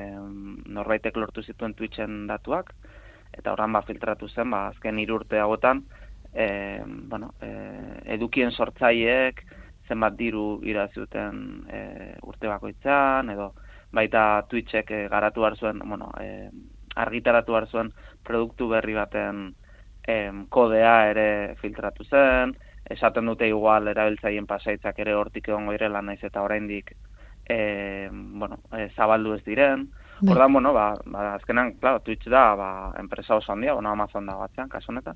[0.78, 2.74] norbaitek lortu zituen Twitchen datuak,
[3.38, 5.84] eta horran ba, filtratu zen, ba, azken hiru urte hauetan,
[6.34, 7.52] e, bueno, e,
[8.16, 9.44] edukien sortzaileek
[9.88, 11.82] zenbat diru irazi duten e,
[12.26, 13.52] urte bakoitzan edo
[13.96, 16.50] baita Twitchek e, garatu behar zuen, bueno, e,
[16.96, 17.92] argitaratu behar zuen
[18.24, 19.48] produktu berri baten
[20.08, 21.28] em, kodea ere
[21.62, 22.56] filtratu zen,
[22.90, 26.96] esaten dute igual erabiltzaileen pasaitzak ere hortik egongo direla naiz eta oraindik
[27.48, 29.88] e, bueno, e, zabaldu ez diren.
[30.22, 30.32] Bai.
[30.32, 34.36] Ordan, bueno, ba, ba, azkenan, claro, Twitch da, ba, enpresa oso handia, bueno, Amazon da
[34.36, 35.16] batzean, kasu honetan.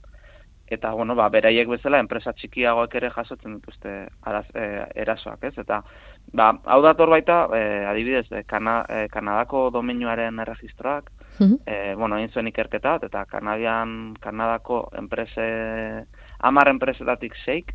[0.69, 4.65] Eta, bueno, ba, beraiek bezala, enpresa txikiagoek ere jasotzen dituzte araz, e,
[5.01, 5.55] erasoak, ez?
[5.57, 5.79] Eta,
[6.33, 11.09] ba, hau dator baita, e, adibidez, e, Kana, e, Kanadako domeinuaren erregistroak,
[11.39, 11.57] Mhm.
[11.65, 16.05] e, bueno, egin zuen ikerketa, bat, eta Kanadian, Kanadako enprese,
[16.39, 17.73] amar enpresetatik seik,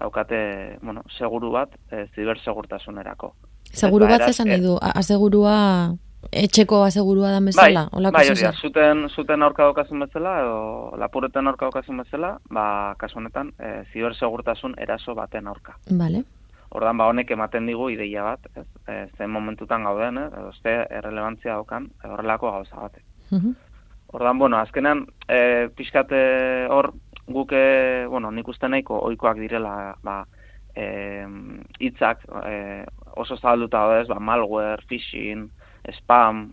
[0.00, 3.34] daukate, bueno, seguru bat, e, zibersegurtasunerako.
[3.70, 5.94] Seguru ba, bat esan nahi du, asegurua,
[6.30, 11.50] etxeko asegurua da bezala, olako bai, hori da, zuten, zuten aurka daukazun bezala, edo lapureten
[11.50, 12.66] aurka daukazun bezala, ba,
[13.00, 15.76] kasu honetan, e, zibersegurtasun eraso baten aurka.
[15.90, 16.22] Vale.
[16.72, 20.76] Ordan ba honek ematen digu ideia bat, ez, e, zen momentutan gauden, eh, edo ze
[20.98, 23.04] errelevantzia daukan horrelako gauza batek.
[23.30, 23.56] Mhm.
[24.12, 26.92] Ordan, bueno, azkenean, e, pixkate hor,
[27.26, 30.22] guk, e, bueno, nik uste nahiko ohikoak direla, ba,
[30.72, 32.84] hitzak e,
[33.20, 35.50] oso zabalduta daude, ez, ba, malware, phishing,
[35.90, 36.52] spam,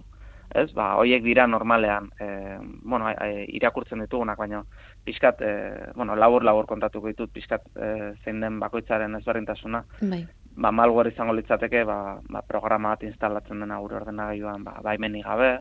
[0.56, 4.63] ez, ba, hoiek dira normalean, e, bueno, e, irakurtzen ditugunak, baina
[5.06, 5.52] pixkat, e,
[5.96, 10.24] bueno, labur-labur kontatuko ditut, pixkat e, zein den bakoitzaren ezberdintasuna, Bai.
[10.58, 15.60] ba, malware izango litzateke, ba, ba, programa bat instalatzen dena gure ordenagailuan, ba, baimenik gabe,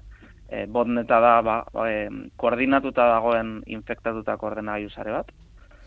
[0.48, 5.30] e, botneta da, ba, e, koordinatuta dagoen infektatutako ordenagailu sare bat,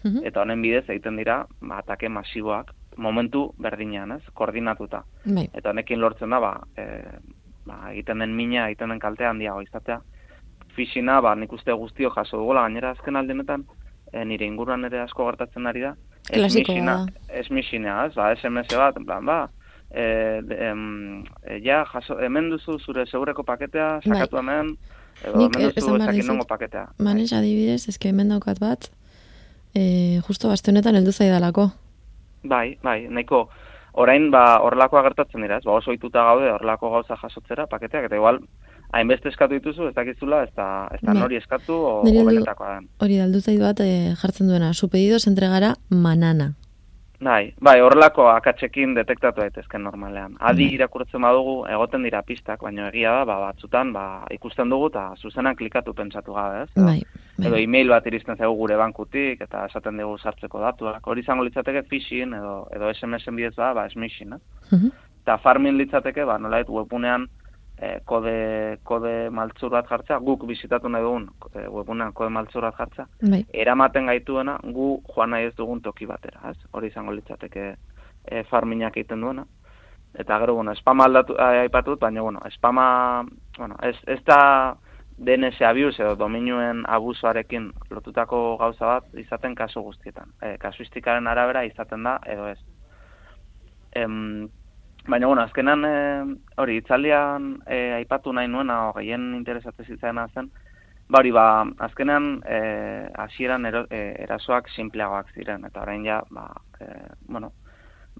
[0.03, 0.23] Mhm.
[0.25, 5.03] eta honen bidez egiten dira, ba, atake masiboak, momentu berdinean, ez, koordinatuta.
[5.25, 5.49] Bai.
[5.53, 6.85] Eta honekin lortzen da, ba, e,
[7.65, 10.01] ba, egiten den mina, egiten den kaltea handiago izatea.
[10.75, 13.65] Fishina, ba, nik uste guztio jaso dugula, gainera azken aldenetan,
[14.11, 15.95] e, nire inguruan ere asko gertatzen ari da.
[16.29, 16.95] Klasikoa da.
[17.47, 19.41] Smishina, ez, ba, SMS bat, plan, ba,
[19.91, 20.05] e,
[20.69, 24.75] em, e, ja, jaso, hemen duzu zure segureko paketea, sakatu hemen,
[25.25, 25.43] edo Bai.
[25.43, 26.85] Nik, hemen eh, duzu ezakin dizut, nongo paketea.
[26.95, 27.05] Bai.
[27.11, 28.91] Manes adibidez, eske hemen daukat bat,
[29.75, 29.83] e,
[30.27, 31.69] justo aste honetan heldu zaidalako.
[32.47, 33.49] Bai, bai, nahiko,
[33.93, 38.19] orain, ba, horrelakoa gertatzen dira, ez, ba, oso ohituta gaude horrelako gauza jasotzera paketeak, eta
[38.19, 38.39] igual,
[38.95, 41.19] hainbeste eskatu dituzu, ez dakizula, ez da, ez da Bai.
[41.21, 42.89] nori eskatu, o, o benetakoa den.
[42.99, 46.53] Hori da, heldu zait bat e, jartzen duena, su pedido se entregará manana.
[47.21, 50.33] Bai, bai, horrelako akatsekin detektatu daitezken normalean.
[50.39, 50.77] Adi Bai.
[50.79, 55.55] irakurtzen badugu, egoten dira pistak, baina egia da, ba, batzutan, ba, ikusten dugu, eta zuzenan
[55.55, 56.71] klikatu pentsatu gabe, ez?
[56.81, 57.01] Bai,
[57.39, 57.63] Edo bai.
[57.63, 61.07] email bat iristen zaigu gure bankutik, eta esaten dugu sartzeko datuak.
[61.07, 64.41] Hori izango litzateke phishing, edo, edo SMS-en bidez da, ba, smishing, eh?
[64.71, 64.91] Mhm.
[65.21, 67.27] eta farming litzateke, ba, nolait webunean
[67.81, 72.77] e, kode, kode maltzur bat jartzea, guk bizitatu nahi dugun e, webunean kode maltzur bat
[72.77, 73.43] jartzea, Bai.
[73.53, 76.57] eramaten gaituena gu joan nahi ez dugun toki batera, ez?
[76.73, 77.65] Hori izango litzateke
[78.25, 79.45] e, farminak egiten duena.
[80.11, 83.23] Eta gero, bueno, spama aldatu, aipatut, baina, bueno, spama,
[83.57, 84.75] bueno, ez, ez da
[85.17, 90.31] DNS abuse edo dominioen abusoarekin lotutako gauza bat izaten kasu guztietan.
[90.41, 92.57] E, kasuistikaren arabera izaten da edo ez.
[93.95, 94.47] Em,
[95.07, 95.93] baina, bueno, azkenan e,
[96.57, 100.49] hori, itzaldian e, aipatu nahi nuena, gehien interesatzen zitzaena zen,
[101.11, 101.45] ba hori, ba,
[101.87, 102.59] azkenan e,
[103.19, 106.47] hasieran ero, e, erasoak simpleagoak ziren, eta orain ja, ba,
[106.79, 106.87] e,
[107.27, 107.51] bueno,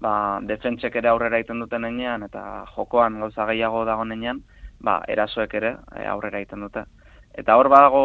[0.02, 4.42] ba, defentsek ere aurrera egiten duten enean, eta jokoan gauza gehiago dago nenean,
[4.82, 6.84] ba, erasoek ere e, aurrera egiten dute.
[7.38, 8.04] Eta hor badago,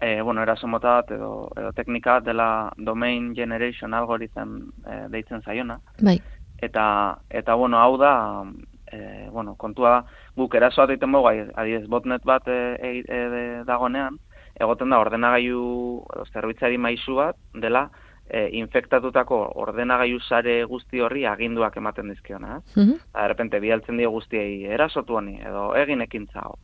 [0.00, 5.78] e, bueno, eraso mota bat edo, edo teknika dela domain generation algorithm e, deitzen zaiona,
[6.02, 6.18] Bai.
[6.58, 6.86] eta
[7.30, 8.44] eta bueno, hau da
[8.90, 10.02] e, bueno, kontua
[10.36, 14.18] guk eraso bat egiten dugu, adibidez botnet bat e, e, e, dagonean,
[14.60, 17.88] egoten da ordenagailu edo zerbitzari maisu bat dela
[18.28, 22.76] e, infektatutako ordenagailu sare guzti horri aginduak ematen dizkiona, ez?
[22.76, 23.00] Mhm.
[23.00, 26.58] Eta, de repente, bialtzen dio guztiei erasotu honi, edo egin ekintza hau.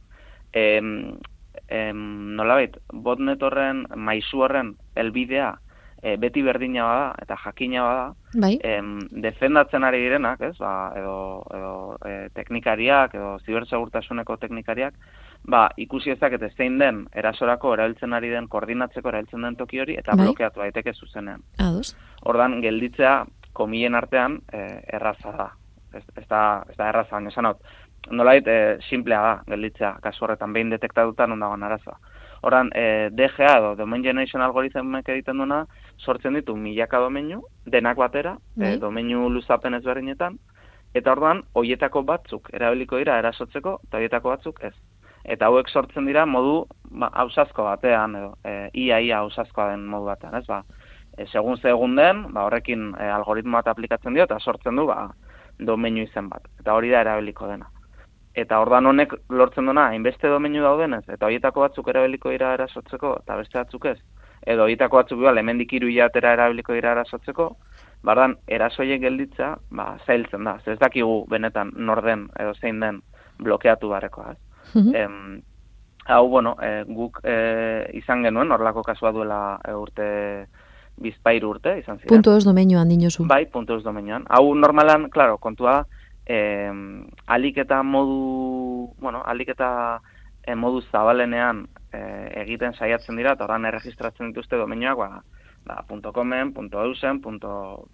[0.52, 1.16] Em,
[1.68, 5.58] em, nolabait, botnet horren, maisu horren, elbidea,
[6.02, 8.58] e, beti berdina bada, eta jakina bada, Bai.
[8.64, 11.74] em, defendatzen ari direnak, ez, ba, edo, edo
[12.06, 14.94] e, teknikariak, edo zibersegurtasuneko teknikariak,
[15.48, 20.16] ba, ikusi ezakete zein den erasorako erabiltzen ari den, koordinatzeko erabiltzen den toki hori, eta
[20.16, 20.26] Bai.
[20.26, 21.42] blokeatu daiteke zuzenean.
[21.58, 21.94] Ados.
[22.28, 25.50] Ordan gelditzea komilen artean e, erraza da.
[25.94, 27.54] Ez, ez da, ez da erraza, baina esan hau,
[28.10, 31.98] nolait e, simplea da gelditzea, kasu horretan behin detektatuta non dagoen arazoa.
[32.46, 35.64] Ordan, e, DGA edo Domain Generation algoritmek egiten duena,
[35.98, 38.76] sortzen ditu milaka domeinu, denak batera, Bai.
[38.76, 40.38] e, domeinu luzapen ezberdinetan,
[40.94, 44.74] eta orduan, hoietako batzuk erabiliko dira erasotzeko, eta hoietako batzuk ez.
[45.24, 50.36] Eta hauek sortzen dira modu ba, ausazko batean, edo, e, ia-ia ausazkoa den modu batean,
[50.38, 50.62] ez, ba,
[51.16, 54.86] e, segun ze egun den, ba, horrekin e, algoritmo bat aplikatzen dio, eta sortzen du,
[54.88, 55.10] ba,
[55.58, 56.48] domeinu izen bat.
[56.60, 57.68] Eta hori da erabiliko dena.
[58.40, 63.36] Eta ordan honek lortzen duna, hainbeste domeinu daudenez, eta horietako batzuk erabiliko dira erasotzeko, eta
[63.36, 63.98] beste batzuk ez.
[64.46, 67.50] Edo horietako batzuk bila, hemendik hiru hilatera erabiliko dira erasotzeko,
[68.06, 70.56] bardan, erasoiek gelditza, ba, zailtzen da.
[70.64, 73.02] Ez dakigu benetan norden edo zein den
[73.42, 74.32] blokeatu barrekoa.
[74.32, 74.49] Ez?
[74.74, 74.94] Mhm.
[74.94, 75.42] Em,
[76.06, 80.10] hau, bueno, e, guk e, izan genuen, horrelako kasua duela e, urte,
[81.00, 82.12] bizpairu urte, izan ziren.
[82.12, 83.24] Punto ez domeinuan dinozu.
[83.28, 84.26] Bai, puntu ez domeinoan.
[84.28, 86.72] Hau normalan, claro, kontua da, eh,
[87.26, 89.70] alik eta modu, bueno, alik eta
[90.44, 95.22] eh, modu zabalenean eh, egiten saiatzen dira, eta orain erregistratzen dituzte domeinoak, ba,
[95.66, 96.54] ba, .comen,
[96.84, 97.20] .eusen,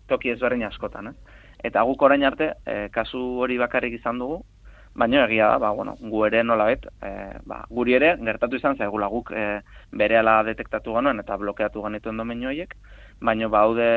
[0.06, 1.42] toki ezberdin askotan, eh?
[1.64, 4.42] Eta guk orain arte, eh, kasu hori bakarrik izan dugu,
[4.96, 9.08] baina egia da, ba, bueno, gu ere nolabait, eh, ba, guri ere gertatu izan zaigula
[9.12, 9.60] guk eh,
[9.92, 12.74] berehala detektatu genuen eta blokeatu genituen domeinu horiek,
[13.20, 13.88] baina baude,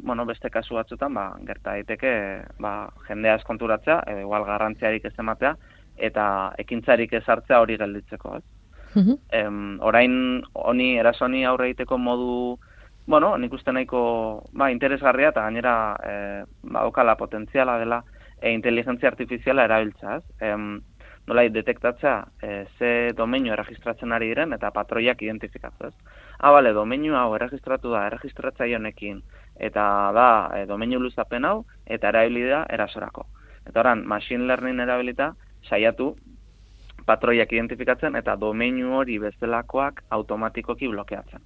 [0.00, 2.12] bueno, beste kasu batzutan, ba, gerta daiteke,
[2.62, 2.74] ba,
[3.08, 5.56] jendea eskonturatzea, edo igual garrantziarik ez ematea,
[5.96, 6.26] eta
[6.58, 8.44] ekintzarik ez hartzea hori gelditzeko, ez?
[8.94, 9.18] Mhm.
[9.34, 10.14] Em, orain
[10.54, 12.58] honi eraso honi aurre egiteko modu
[13.06, 14.00] bueno, nik uste nahiko
[14.52, 16.12] ba, interesgarria eta gainera e,
[16.62, 18.02] badokala potentziala dela
[18.40, 20.24] e, inteligentzia artifiziala erabiltza, ez?
[20.40, 20.82] Em,
[21.26, 26.18] nolai detektatzea e, ze domeinu erregistratzen ari diren eta patroiak identifikatzea, ez?
[26.38, 29.22] Ah, bale, domeinu hau erregistratu da, erregistratzaile honekin
[29.56, 33.26] eta da e, domeinu luzapen hau eta erabili da erasorako.
[33.64, 35.32] Eta oran, machine learning erabilita
[35.64, 36.14] saiatu
[37.06, 41.40] patroiak identifikatzen eta domeinu hori bestelakoak automatikoki blokeatzen.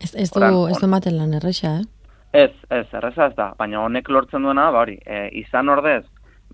[0.00, 1.88] Ez, ez du, Oran, ez du ematen lan erresa, eh?
[2.32, 6.04] Ez, ez, erreza ez da, baina honek lortzen duena, ba hori, e, izan ordez,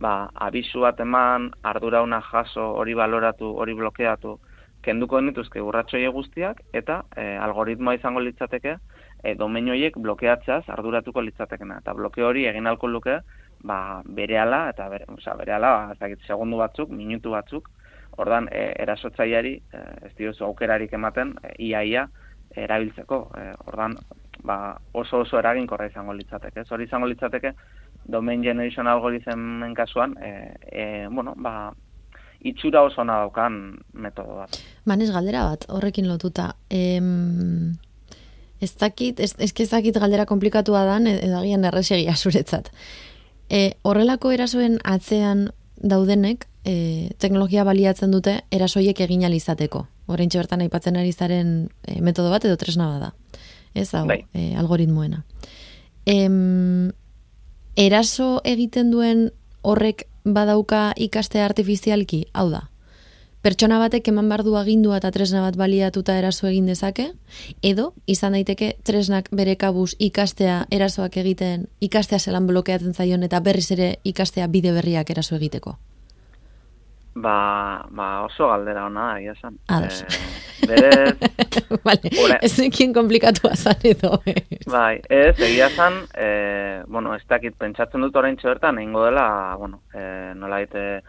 [0.00, 4.36] ba, abisu bat eman, ardurauna jaso, hori baloratu, hori blokeatu,
[4.86, 8.76] kenduko dituzke urratxoie guztiak, eta e, algoritmoa izango litzateke,
[9.22, 11.80] e, domeinu horiek blokeatzeaz arduratuko litzatekena.
[11.82, 13.18] Eta bloke hori egin alko luke,
[13.66, 17.70] ba, berehala, eta bere, osea, berehala, ba, segundu batzuk, minutu batzuk,
[18.22, 22.06] ordan e, erasotzaileari e, ez diozu aukerarik ematen, e, ia-ia,
[22.56, 23.20] erabiltzeko.
[23.36, 23.96] E, ordan,
[24.46, 26.62] ba, oso oso eraginkorra izango litzateke.
[26.62, 27.52] Ez hori izango litzateke
[28.08, 31.74] domain generation algorithmen kasuan, e, e, bueno, ba,
[32.46, 34.58] itxura oso ona daukan metodo bat.
[34.84, 36.52] Manez galdera bat, horrekin lotuta.
[36.70, 37.74] Em,
[38.60, 42.70] ez dakit, ez, ez ez dakit galdera komplikatua dan, e, edo agian erresegia zuretzat.
[43.50, 49.86] E, horrelako erasoen atzean daudenek, e, teknologia baliatzen dute erasoiek egin ahal izateko.
[50.06, 53.12] Horreintxe bertan aipatzen ari zaren e, metodo bat edo tresna bada.
[53.74, 54.22] Ez hau, Bai.
[54.34, 55.22] e, algoritmoena.
[56.06, 56.92] Em,
[57.76, 59.28] eraso egiten duen
[59.62, 62.66] horrek badauka ikaste artifizialki, hau da.
[63.46, 67.12] Pertsona batek eman behar du agindua eta tresna bat baliatuta eraso egin dezake,
[67.62, 73.70] edo izan daiteke tresnak bere kabuz ikastea erasoak egiten, ikastea zelan blokeatzen zaion eta berriz
[73.76, 75.76] ere ikastea bide berriak eraso egiteko.
[77.16, 79.54] Ba, ba oso galdera ona da, egia esan.
[79.72, 80.02] Ados.
[80.04, 81.16] Eh, berez,
[81.86, 84.18] vale, Ora- ez nekien komplikatua zan edo.
[84.28, 84.66] ez.
[84.68, 89.80] Bai, ez, egia esan, e, bueno, ez dakit pentsatzen dut orain bertan egingo dela, bueno,
[89.94, 91.00] e, nola daite,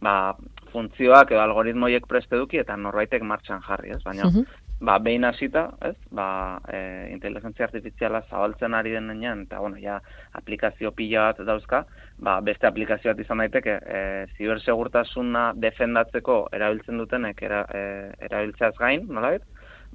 [0.00, 0.36] ba,
[0.70, 4.02] funtzioak edo algoritmoiek preste duki eta norbaitek martxan jarri, ez?
[4.04, 4.46] Baina, Mhm.
[4.80, 5.94] Ba, behin hasita, ez?
[6.10, 10.00] Ba, e, inteligentzia artifiziala zabaltzen ari denean, eta, bueno, ja,
[10.36, 11.84] aplikazio pila bat dauzka,
[12.18, 14.00] ba, beste aplikazio bat izan daiteke, e,
[14.36, 17.84] zibersegurtasuna defendatzeko erabiltzen dutenek era, e,
[18.28, 19.44] erabiltzeaz gain, nolabait?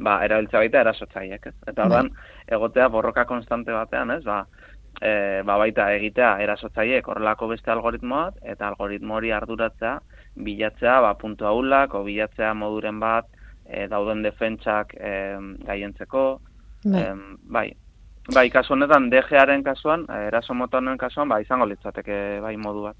[0.01, 1.55] ba, erabiltza baita erasotzaileek, ez?
[1.69, 2.11] Eta orduan,
[2.49, 4.23] egotea borroka konstante batean, ez?
[4.25, 4.45] Ba,
[5.01, 9.97] e, ba baita egitea erasotzaileek horrelako beste algoritmo bat, eta algoritmo hori arduratzea,
[10.47, 13.29] bilatzea, ba, puntu ahulak, o bilatzea moduren bat,
[13.71, 15.11] e, dauden defentsak e,
[15.65, 16.25] gaientzeko,
[16.83, 17.01] Bai.
[17.01, 17.75] Em, bai.
[18.33, 22.83] Bai, kasu honetan DGaren kasuan, eh, eraso mota honen kasuan, ba, izango litzateke bai modu
[22.85, 22.95] bat.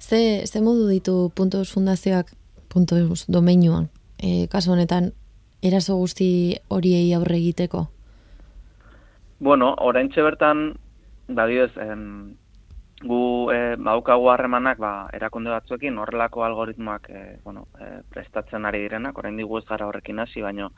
[0.00, 2.30] Ze, ze modu ditu puntos fundazioak
[2.70, 3.88] puntos domeinuan?
[4.22, 5.12] E, kasu honetan,
[5.62, 7.88] eraso guzti horiei aurre egiteko?
[9.40, 10.74] Bueno, oraintxe bertan,
[11.28, 12.36] badioz, em,
[13.04, 19.18] gu e, baukagu harremanak ba, erakunde batzuekin horrelako algoritmoak e, bueno, e, prestatzen ari direnak,
[19.18, 20.70] orain digu ez gara horrekin hasi, baino,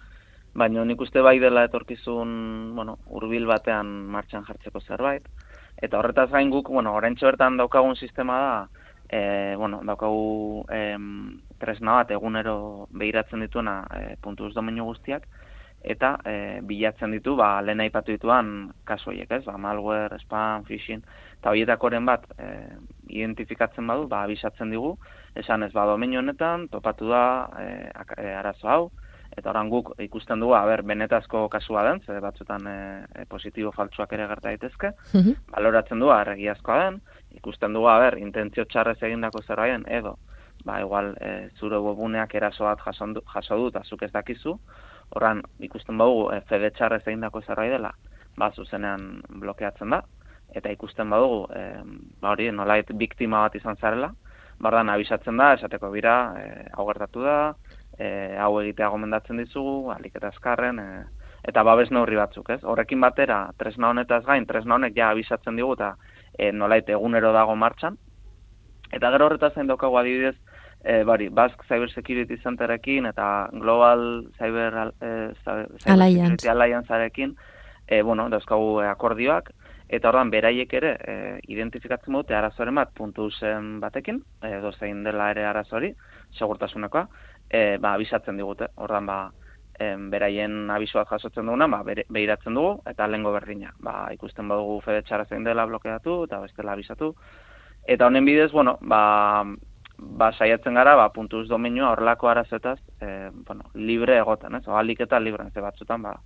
[0.55, 5.29] baino nik uste bai dela etorkizun bueno, urbil batean martxan jartzeko zerbait.
[5.77, 8.53] Eta horretaz gain guk, bueno, oraintxe bertan daukagun sistema da,
[9.09, 15.29] e, bueno, daukagu em, tresna bat egunero behiratzen dituena e, puntuz domeinu guztiak,
[15.85, 19.45] eta e, bilatzen ditu, ba, lehen aipatu dituan kasu horiek, ez?
[19.45, 21.05] Ba, malware, spam, phishing,
[21.41, 22.47] eta horietakoren bat e,
[23.09, 24.97] identifikatzen badu, ba, abisatzen digu,
[25.37, 27.24] esan ez, ba, domeinu honetan, topatu da
[27.61, 28.84] e, arazo hau,
[29.37, 34.12] Eta oran guk ikusten dugu, aber, benetazko kasua den, ze batzutan e, e, positibo faltsuak
[34.14, 35.34] ere gerta daitezke, Mhm.
[35.51, 37.01] baloratzen du argiazkoa den,
[37.34, 40.16] ikusten dugu, aber, intentzio txarrez egindako zerbaien, edo,
[40.64, 44.59] ba, igual, e, zure webuneak eraso bat jaso du, jaso du, eta zuk ez dakizu,
[45.11, 47.93] Horan, ikusten badugu, e, fede txarrez egindako zerbait dela,
[48.39, 50.05] ba, zuzenean blokeatzen da,
[50.55, 51.64] eta ikusten badugu, e,
[52.20, 54.12] ba, hori, nolait biktima bat izan zarela,
[54.61, 57.36] bardan abisatzen da, esateko bira, e, hau gertatu da,
[57.99, 58.09] e,
[58.40, 61.05] hau egitea gomendatzen dizugu, alik eta azkarren, e,
[61.47, 62.62] eta babes neurri batzuk, ez?
[62.64, 65.94] Horrekin batera, tresna honetaz gain, tresna honek ja abisatzen digu, eta
[66.38, 67.99] e, nolait egunero dago martxan,
[68.94, 70.36] Eta gero horretaz zain daukagu adibidez,
[70.84, 75.11] e, bari, Basque Cyber Security Centerekin eta Global Cyber, e,
[75.42, 76.36] Cyber Alliance.
[76.36, 77.36] Security Alliancearekin,
[77.86, 79.51] e, bueno, dauzkagu akordioak,
[79.89, 81.16] eta ordan beraiek ere e,
[81.53, 85.93] identifikatzen dute arazoren bat puntu zen batekin, edo zein dela ere arazori,
[86.39, 87.07] segurtasunekoa,
[87.49, 89.18] e, ba, abisatzen digute, ordan ba,
[89.78, 93.72] em, beraien abisoak jasotzen duguna, ba, bere, behiratzen dugu, eta lehengo berdina.
[93.82, 97.14] Ba, ikusten badugu fede txarra zein dela blokeatu, eta bestela abisatu.
[97.87, 99.45] Eta honen bidez, bueno, ba,
[99.97, 104.66] ba saiatzen gara, ba, puntuz dominua horrelako arazetaz, e, bueno, libre egoten, ez?
[104.66, 106.16] Ohalik eta libre, ez batzutan, ba,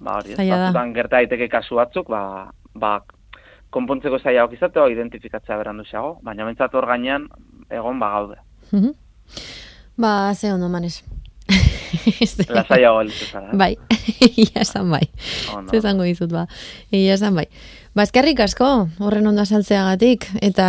[0.00, 0.48] ba hori, ez?
[0.48, 3.00] Batzutan gerta daiteke kasu batzuk, ba, ba,
[3.70, 7.28] konpontzeko zailagoak izateko, identifikatzea berandu xago, baina bentsat hor gainean,
[7.70, 8.36] egon ba gaude.
[8.72, 8.92] Mhm.
[10.00, 11.02] Ba, ze ondo manez.
[12.48, 13.56] Lasaiago elitu zara, eh?
[13.58, 13.76] Bai,
[14.28, 15.04] egia esan bai.
[15.54, 15.70] Ondo.
[15.70, 16.46] Ze esango dizut ba.
[16.90, 17.46] Egia esan bai.
[17.94, 18.68] Ba, eskerrik asko
[19.02, 20.68] horren ondo azaltzeagatik eta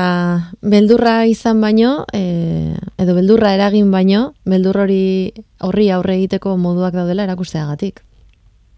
[0.61, 5.03] beldurra izan baino, e, edo beldurra eragin baino, beldur hori
[5.61, 8.01] horri aurre egiteko moduak daudela erakusteagatik.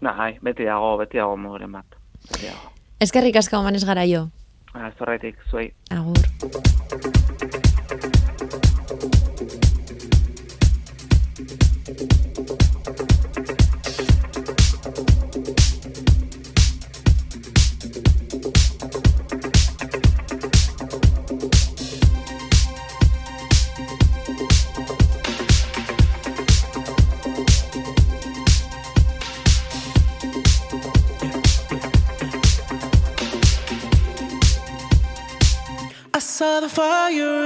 [0.04, 1.96] Bai, beti dago, beti dago moduren bat.
[2.28, 2.73] Beti dago.
[3.04, 4.28] Eskerrik asko manez garaio.
[4.74, 5.68] Ah, Ez horretik, zuei.
[5.90, 6.18] Agur.
[36.74, 37.43] Fire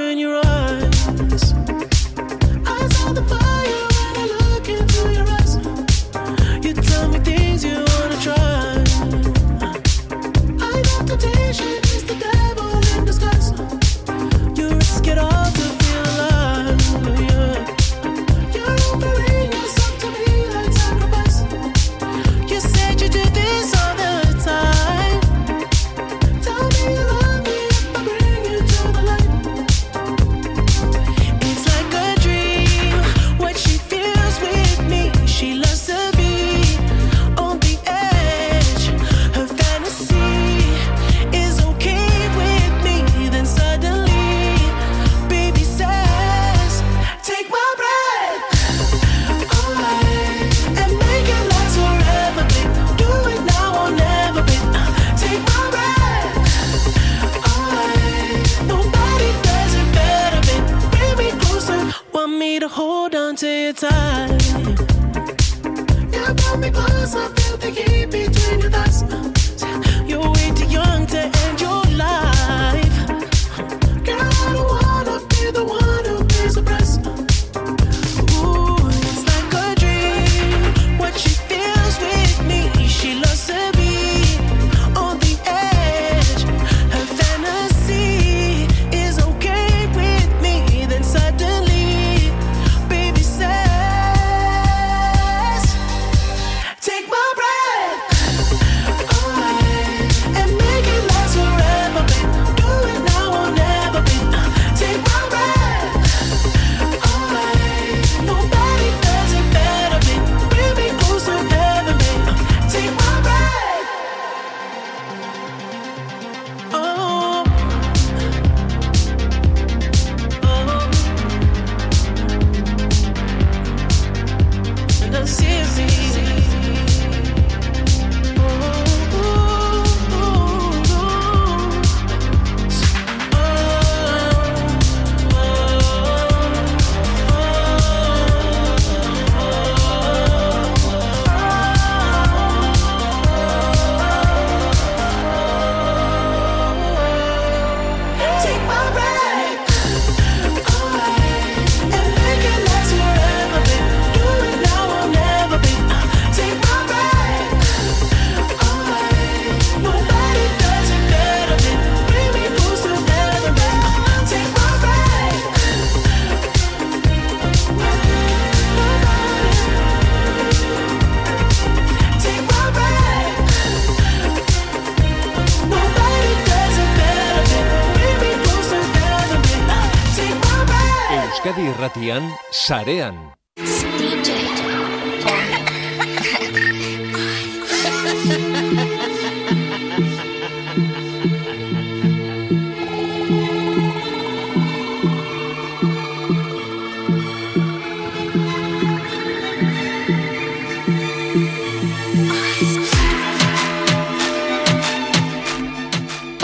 [182.69, 183.28] Sarean.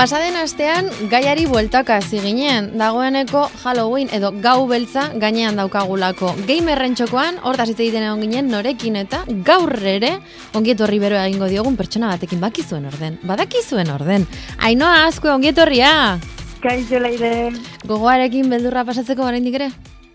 [0.04, 6.34] Pasaden astean gaiari bueltaka hasi ginen, dagoeneko Halloween edo gau beltza gainean daukagulako.
[6.44, 10.18] Gamerren txokoan, hortaz hitz egiten egon ginen norekin eta gaur ere
[10.60, 13.16] ongietorri beroa egingo diogun pertsona batekin bakizuen orden.
[13.24, 14.28] Badakizuen orden.
[14.60, 16.20] Ainoa asko ongietorria!
[16.60, 17.54] Kaixo leire.
[17.88, 19.72] Gogoarekin beldurra pasatzeko oraindik ere?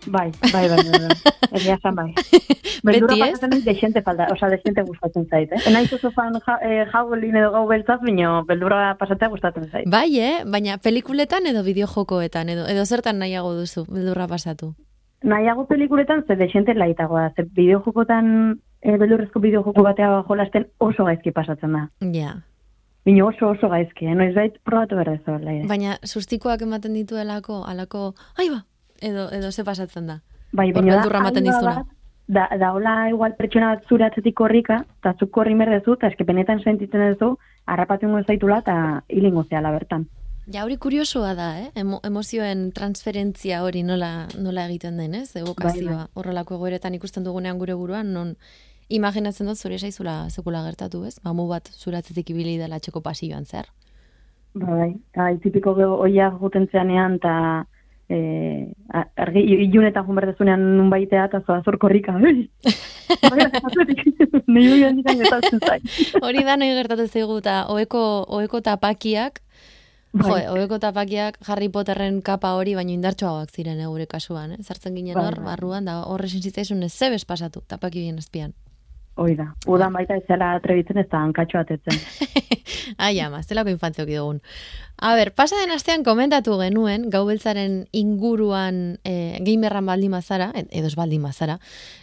[0.07, 0.99] Bai, bai, bai, bai.
[1.07, 1.35] bai.
[1.59, 2.13] Egia zan bai.
[2.85, 5.61] Beti pasatzen dut desente falta, oza, desente gustatzen zait, eh?
[5.67, 9.89] Enaiz oso fan ja, eh, jaulin edo gau beltzaz, bino beldurra pasatzea gustatzen zait.
[9.89, 10.35] Bai, eh?
[10.45, 14.73] Baina pelikuletan edo bideojokoetan edo edo zertan nahiago duzu beldurra pasatu.
[15.23, 21.75] Nahiago pelikuletan, ze desente laitagoa, ze bideojokotan, eh, beldurrezko bideojoko batea jolasten oso gaizki pasatzen
[21.75, 21.89] da.
[22.13, 22.37] Ja.
[23.05, 24.15] Bino oso oso gaizki, eh?
[24.15, 25.67] Noiz bait probatu berdezo, leire.
[25.67, 28.63] Baina sustikoak ematen dituelako, alako, ai ba,
[29.01, 30.21] edo, edo ze pasatzen da.
[30.51, 31.75] Bai, baina alba dizuna.
[31.75, 31.87] bat,
[32.29, 36.23] Da, da hola igual pertsona bat zure atzetik korrika, eta zuk korri merdezu, eta eske
[36.23, 40.07] benetan sentitzen duzu, harrapatungo zaitula, eta hilingo zehala bertan.
[40.45, 41.71] Ja, hori kuriosoa da, eh?
[41.75, 45.35] Emo, emozioen transferentzia hori nola, nola egiten den, ez?
[45.35, 45.95] Evokazioa.
[45.95, 48.35] Bai, Horrelako egoeretan ikusten dugunean gure buruan, non
[48.89, 51.17] imaginatzen dut zure zaizula sekula gertatu, ez?
[51.23, 53.65] Mamu bat zure atzetik ibili dela txeko pasioan zer.
[54.53, 57.65] Bai, bai, ge- oia juten zeanean, eta
[58.10, 62.16] a- argi ilunetan jun berdezunean nun baitea, eta zoa zor korrika.
[62.18, 62.49] Ui!
[63.30, 64.05] Bai, atzetik,
[64.49, 65.84] Nei hori gertatzen zait.
[66.22, 68.01] Hori da nahi gertatu zaigu eta oeko,
[68.39, 69.41] oeko tapakiak,
[70.12, 70.26] Bai.
[70.41, 74.64] Jo, oeko tapakiak Harry Potterren kapa hori baino indartsuagoak ziren eh, gure kasuan, eh?
[74.66, 75.45] Sartzen ginen Bai, hor, bai.
[75.51, 78.55] barruan, da horre zitzaizun ez zebes pasatu, tapaki bien azpian.
[79.20, 81.99] Hoi da, udan baita ez zela atrebitzen ez da hankatxo atetzen.
[83.05, 84.39] Ai, ama, zelako infantzia oki dugun.
[85.01, 90.67] A ber, pasa den astean komentatu genuen, gau beltzaren inguruan e, gamerran baldin mazara, ed-
[90.75, 91.55] edo ez baldin mazara,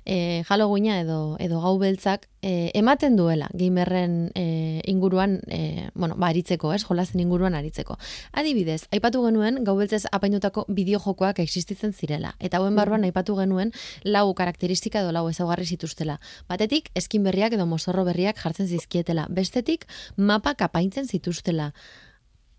[0.06, 6.30] e, Halloweena edo, edo gau beltzak e, ematen duela gamerren e, inguruan, e, bueno, ba,
[6.32, 7.98] aritzeko, ez, jolazen inguruan aritzeko.
[8.32, 12.32] Adibidez, aipatu genuen gau beltzez apainutako bideojokoak existitzen zirela.
[12.40, 13.74] Eta hauen barruan aipatu genuen
[14.04, 16.16] lau karakteristika edo lau ezaugarri zituztela.
[16.48, 19.28] Batetik, eskin berriak edo mozorro berriak jartzen zizkietela.
[19.28, 19.84] Bestetik,
[20.16, 21.74] mapak apaintzen zituztela.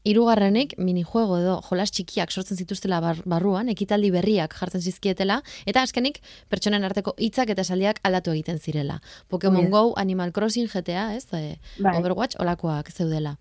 [0.07, 6.21] Hirugarrenik minijuego edo jolas txikiak sortzen zituztela bar, barruan, ekitaldi berriak jartzen zizkietela, eta azkenik
[6.49, 9.01] pertsonen arteko hitzak eta esaldiak aldatu egiten zirela.
[9.27, 9.67] Pokemon.
[9.73, 11.25] Go, Animal Crossing, GTA, ez?
[11.33, 11.97] E, Bai.
[11.99, 13.35] Overwatch, olakoak zeudela.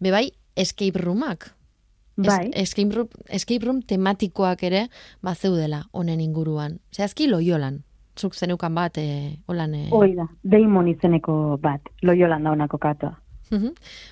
[0.00, 0.26] Bebai,
[0.56, 1.54] escape roomak.
[2.18, 2.50] Es- Bai.
[2.52, 4.88] escape, room, escape room tematikoak ere
[5.22, 6.80] bazeudela honen inguruan.
[6.92, 7.84] Zehazki loiolan.
[8.18, 9.74] Zuk zeneukan bat, e, holan...
[9.74, 13.14] E, Hoi da, Deimon izeneko bat, loiolan da honako katoa.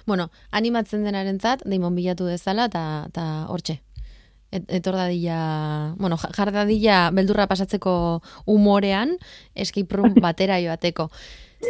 [0.06, 3.80] Bueno, animatzen denarentzat daimon bilatu dezala eta eta hortxe.
[4.52, 9.16] Et, etor dadila, bueno, ja- jar dadila beldurra pasatzeko umorean
[9.54, 11.10] escape room batera joateko.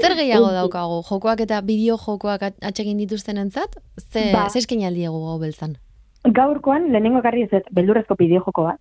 [0.01, 1.01] Zer gehiago daukagu?
[1.09, 3.77] Jokoak eta bideo jokoak atsegin dituztenentzat?
[4.11, 4.49] Ze, Ba.
[4.51, 5.79] ze eskaini aldiegu gau beltzan?
[6.27, 8.81] Gaurkoan, lehenengo ekarri ez beldurrezko bideojoko bat,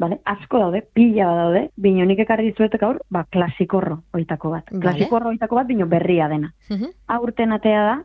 [0.00, 0.20] Vale?
[0.24, 4.64] Asko daude, pila bat daude, bino nik ekarri dizuet gaur, ba, klasikorro oitako bat.
[4.70, 4.80] Vale.
[4.80, 6.52] Klasikorro oitako bat, bino berria dena.
[6.70, 6.92] Mhm.
[7.08, 7.96] Aurten atea da,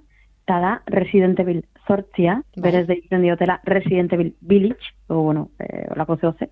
[0.46, 2.70] eta da Resident Evil zortzia, Bai.
[2.70, 6.50] berez deitzen diotela Resident Evil Village, o bueno, eh, olako zehoze.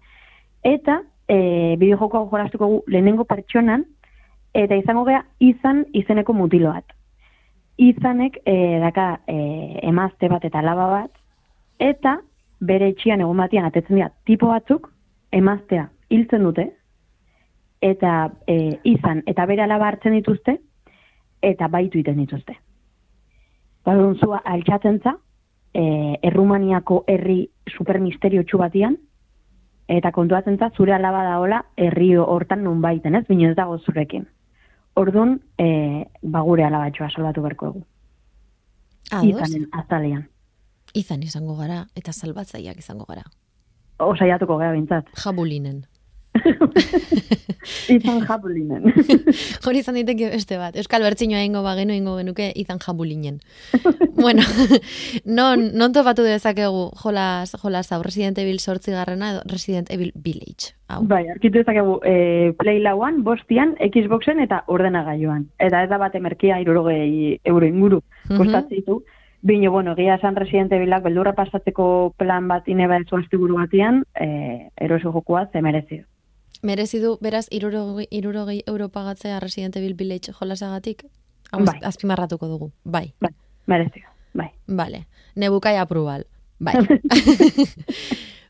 [0.63, 3.85] Eta, eh, bideojoko hau jolastuko gu lehenengo pertsonan,
[4.53, 6.85] eta izango gea izan izeneko mutilo bat.
[7.77, 11.11] Izanek eh, daka eh, emazte bat eta alaba bat,
[11.79, 12.19] eta
[12.59, 14.89] bere etxian egun batian atetzen dira tipo batzuk,
[15.31, 16.69] emaztea hiltzen dute,
[17.81, 20.59] eta eh, izan eta bere alaba hartzen dituzte,
[21.41, 22.57] eta baitu iten dituzte.
[23.85, 25.17] Badun zua altxatzen za,
[25.73, 28.97] e, Errumaniako herri supermisteriotsu batian,
[29.91, 33.25] eta kontuatzen za, zure alaba daola herri hortan nun baiten, ez?
[33.27, 34.27] Bino ez dago zurekin.
[34.95, 37.83] Orduan, e, ba gure alabatxoa salbatu berko egu.
[39.23, 40.27] Izanen, azalean.
[40.93, 43.23] izan izango gara, eta salbatzaileak izango gara.
[43.99, 45.09] Osaiatuko gara bintzat.
[45.23, 45.83] Jabulinen.
[47.95, 48.89] Izan japulinen.
[49.65, 50.75] Hori izan daiteke beste bat.
[50.79, 53.39] Euskal Bertzinoa ingo bagenu ingo genuke izan jabulinen.
[54.23, 54.43] bueno,
[55.25, 60.73] non, non topatu dezakegu jolas, jolas hau Resident Evil sortzi garrena edo Resident Evil Village.
[60.93, 61.01] Hau.
[61.09, 65.47] bai, arkitu ezakegu e, Play lauan, bostian, Xboxen eta ordenagailuan.
[65.57, 69.03] Eta ez da bat emerkia irurogei euro inguru kostatzen ditu.
[69.43, 74.69] Bino, bueno, egia esan Resident Evilak beldurra pasatzeko plan bat ineba ez buru batian, e,
[74.77, 75.61] eroso jokoa ze
[76.63, 76.99] merezi.
[77.03, 81.05] Du, beraz, irurogei, irurogei euro pagatzea Resident Evil Village jolasagatik?
[81.51, 81.79] Hau Bai.
[81.83, 82.71] azpimarratuko dugu.
[82.83, 83.31] Bai, Bai,
[83.67, 84.01] merezi
[84.33, 84.49] bai.
[84.67, 85.05] bale.
[85.35, 86.25] Nebukai aprobal.
[86.59, 86.73] Bai.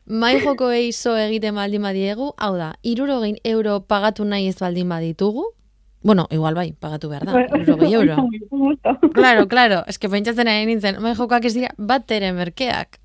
[0.06, 5.46] Mai jokoei zo egiten baldin badiegu, hau da, irurogein euro pagatu nahi ez baldin baditugu,
[6.04, 8.16] bueno, igual bai, pagatu behar da, irurogei euro.
[9.14, 12.98] Claro, claro, eske pentsatzen ari nintzen, mai jokoak ez dira bat ere merkeak.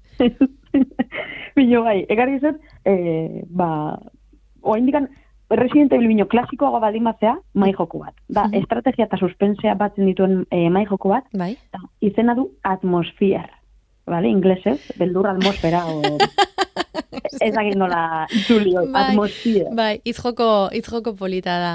[1.55, 3.69] Bino bai, egarri zut, e, ba,
[4.61, 5.09] oa indikan,
[5.49, 8.13] Resident Evil bino klasikoago baldin batzea, mai joko bat.
[8.29, 11.55] Da, estrategia eta suspensea batzen dituen e, mai joko bat, Bai?
[11.73, 13.49] da, izena du atmosfier.
[14.09, 16.17] Vale, inglesez, beldur atmosfera o...
[17.45, 19.71] ez dakit nola hori, Bai, atmosfier.
[19.77, 21.73] Bai, izjoko, izjoko polita da.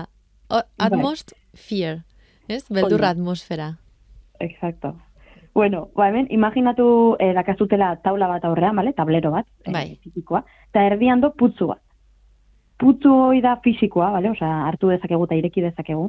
[0.50, 2.02] O, atmost fear,
[2.46, 2.64] ez?
[2.70, 3.10] Beldur Hori.
[3.10, 3.72] atmosfera.
[4.40, 4.94] Exacto.
[5.54, 8.92] Bueno, ba hemen, imaginatu eh, dakazutela taula bat aurrean, bale?
[8.92, 9.86] tablero bat, eh, Bai.
[10.02, 11.83] fisikoa, eta erdian do putzu bat.
[12.78, 14.30] Putzu hori da fisikoa, bale?
[14.34, 16.08] Osea, hartu dezakegu eta ireki dezakegu.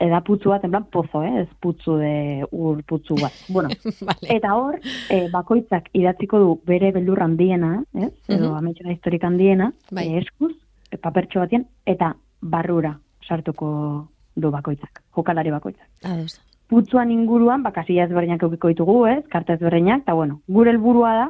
[0.00, 1.42] Eda putzu bat, en plan, pozo, eh?
[1.42, 3.32] ez putzu de ur putzu bat.
[3.48, 3.70] Bueno,
[4.08, 4.28] vale.
[4.34, 4.76] Eta hor,
[5.08, 8.10] e, bakoitzak idatziko du bere beldur handiena, ez?
[8.28, 8.56] Edo Mhm.
[8.58, 10.06] ametxera historik handiena, Bai.
[10.08, 10.52] e, eskuz,
[10.90, 15.88] e, papertxo batien, eta barrura sartuko du bakoitzak, jokalari bakoitzak.
[16.04, 16.40] Ados.
[16.68, 19.24] Putzuan inguruan, bakasila ezberdinak eukiko ditugu, ez?
[19.32, 21.26] Karta ezberdinak, eta bueno, gure helburua da,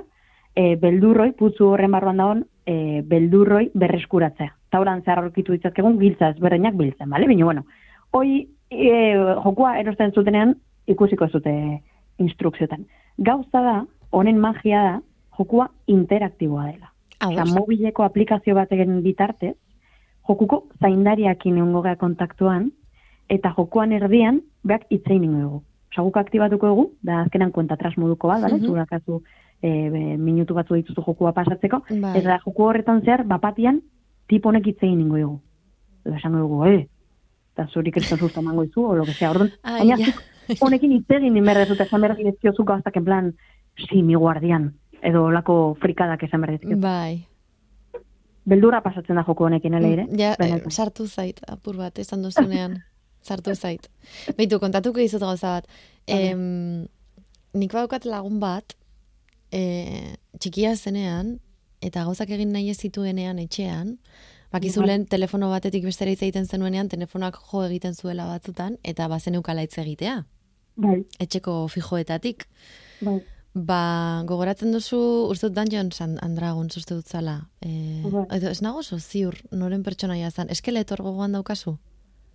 [0.57, 4.53] e, beldurroi, putzu horren barruan dagoen, e, beldurroi berreskuratzea.
[4.75, 7.29] Tauran zehar aurkitu ditzazkegun giltza ezberdinak biltzen, bale?
[7.31, 7.64] Baina, bueno,
[8.12, 8.91] hoi e,
[9.45, 10.57] jokua erosten zutenean
[10.87, 11.55] ikusiko zute
[12.23, 12.87] instrukziotan.
[13.19, 13.77] Gauza da,
[14.11, 14.97] honen magia da,
[15.39, 16.93] jokua interaktiboa dela.
[17.17, 17.55] Eta Ados.
[17.55, 19.55] mobileko aplikazio baten bitartez,
[20.29, 22.71] jokuko zaindariakin egongo gara kontaktuan,
[23.29, 25.62] eta jokuan erdian, beak itzein ingo dugu.
[25.93, 28.59] Osa, guk aktibatuko dugu, da azkenan kuentatras moduko bat, bale?
[28.59, 28.67] Mhm.
[28.67, 29.23] Zurakazu
[29.63, 32.17] e, be, minutu batzu dituzu jokua pasatzeko, Bai.
[32.21, 33.83] eta joku horretan zehar, bapatian,
[34.29, 35.41] tipo honek itzein ingo dugu.
[36.05, 36.89] Eta esango dugu, eh,
[37.55, 40.13] eta zuri kriston susto emango izu, o lo que sea, orduan, Ai, baina
[40.61, 43.33] honekin itzegin inberdez, eta esan behar dizkiozu gauztak en plan,
[43.89, 46.81] si, mi guardian, edo olako frikadak esan behar dizkiozu.
[46.83, 47.27] Bai.
[48.47, 50.07] Beldura pasatzen da joko honekin, eleire?
[50.15, 50.71] Ja, eh, Benetan.
[50.71, 52.83] sartu zait, apur bat, esan duzunean.
[53.27, 53.89] sartu zait.
[54.39, 55.67] Beitu, kontatuko dizut gauza bat.
[56.07, 56.87] Em,
[57.59, 58.77] nik badaukat lagun bat,
[59.53, 61.39] e, txikia zenean,
[61.81, 63.99] eta gauzak egin nahi ez zituenean etxean,
[64.53, 69.63] bakizulen telefono batetik bestera hitz egiten zenuenean, telefonoak jo egiten zuela batzutan, eta bazen eukala
[69.67, 70.25] hitz egitea,
[70.77, 72.47] Bai, etxeko fijoetatik.
[73.01, 73.23] bai.
[73.57, 74.99] Ba, gogoratzen duzu,
[75.33, 77.49] uste dut Dungeons and, and Dragons uste dut zala.
[77.65, 78.27] E, Bai.
[78.37, 80.51] edo, ez nago oso ziur, noren pertsonaia zan.
[80.53, 81.79] Eskeletor gogoan daukazu?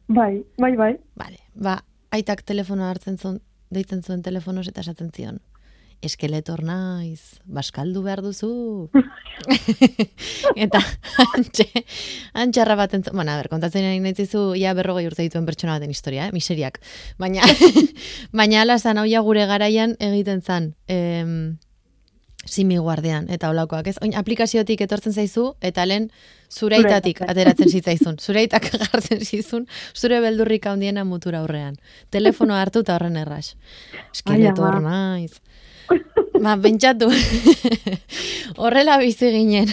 [0.08, 0.96] Bai, bai, bai.
[1.16, 3.38] Vale, ba, aitak telefonoa hartzen zuen,
[3.70, 5.38] deitzen zuen telefonoz eta esaten zion.
[6.02, 8.90] Eskeletor naiz, baskaldu behar duzu.
[10.66, 10.82] eta
[11.36, 11.68] antxe,
[12.34, 15.94] antxarra bat entzun, bueno, a ber, kontatzen nahi nahizizu, ja berrogei urte dituen pertsona baten
[15.94, 16.34] historia, eh?
[16.34, 16.80] miseriak.
[17.22, 17.46] Baina,
[18.42, 21.60] baina ala zan, hau gure garaian egiten zan, em,
[22.46, 23.98] simi guardean, eta olakoak, ez?
[24.02, 26.10] Oin, aplikaziotik etortzen zaizu, eta lehen
[26.50, 28.18] zureitatik ateratzen zitzaizun.
[28.18, 31.78] Zureitak jartzen zizun, zure beldurrik handiena mutura aurrean.
[32.10, 33.54] Telefono hartu eta horren erras.
[34.16, 35.38] Eskeletor naiz.
[36.44, 37.10] Ba, pentsatu.
[38.62, 39.70] Horrela bizi ginen.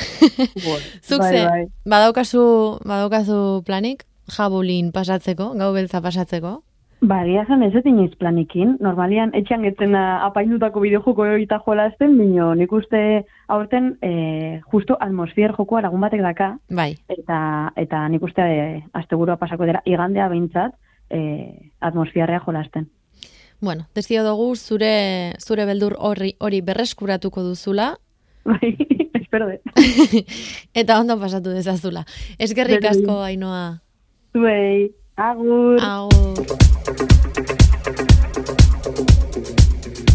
[1.09, 1.63] Zuk bai, bai.
[1.89, 2.45] badaukazu,
[2.85, 4.05] badaukazu planik,
[4.37, 6.59] jabulin pasatzeko, gau beltza pasatzeko?
[7.01, 8.75] Ba, egia zen ez inoiz planikin.
[8.83, 15.85] Normalian, etxean getzen apaindutako bideojoko eta jolazten, bino nik uste aurten eh, justo atmosfier jokoa
[15.87, 17.39] lagun batek daka, Bai, eta
[17.77, 20.75] eta nik uste eh, asteburua pasako dira igandea behintzat
[21.11, 22.91] eh, atmosfiarrea jolasten.
[23.61, 27.97] Bueno, desio dugu zure, zure beldur horri, hori berreskuratuko duzula,
[28.49, 28.77] Bai,
[29.15, 29.61] espero de.
[30.75, 32.07] eta ondo pasatu dezazula.
[32.39, 33.83] Eskerrik asko, Ainoa.
[34.33, 35.79] Zuei, agur.
[35.83, 37.18] Agur.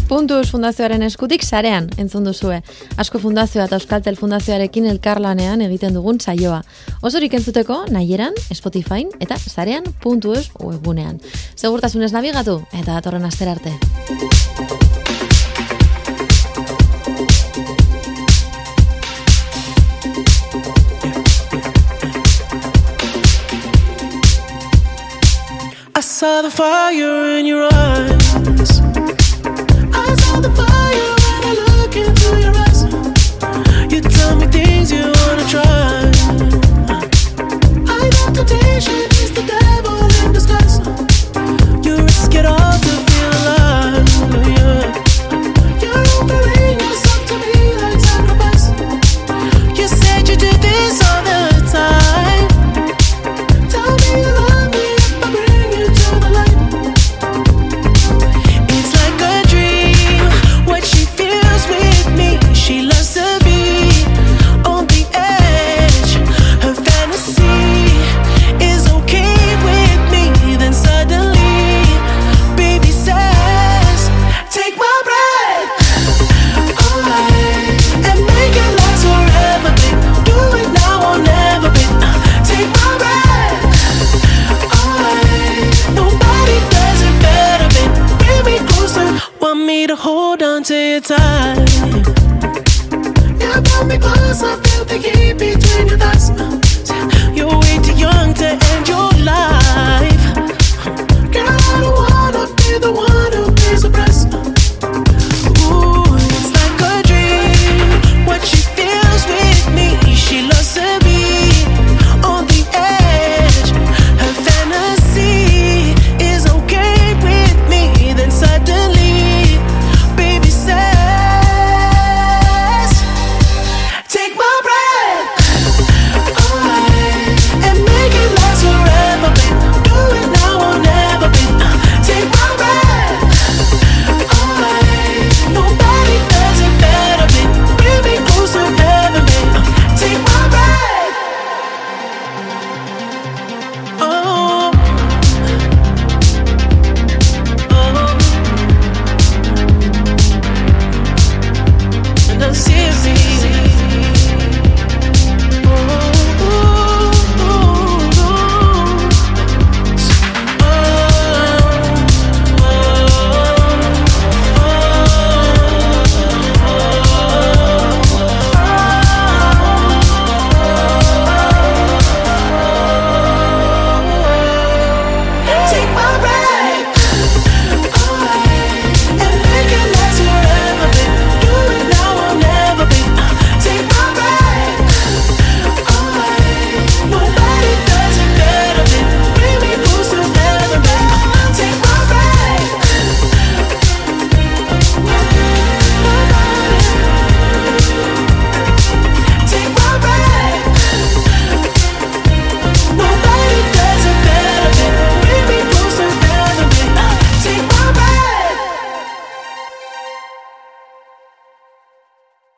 [0.08, 2.58] Puntuz Fundazioaren eskutik sarean entzun duzue.
[3.00, 6.60] Asko Fundazioa eta Euskaltel Fundazioarekin elkarlanean egiten dugun saioa.
[7.02, 11.20] Osorik entzuteko nahieran, Spotify eta sarean puntuez webgunean.
[11.56, 13.72] Segurtasunez nabigatu eta datorren astera arte.
[25.96, 27.83] I saw the fire in your eyes.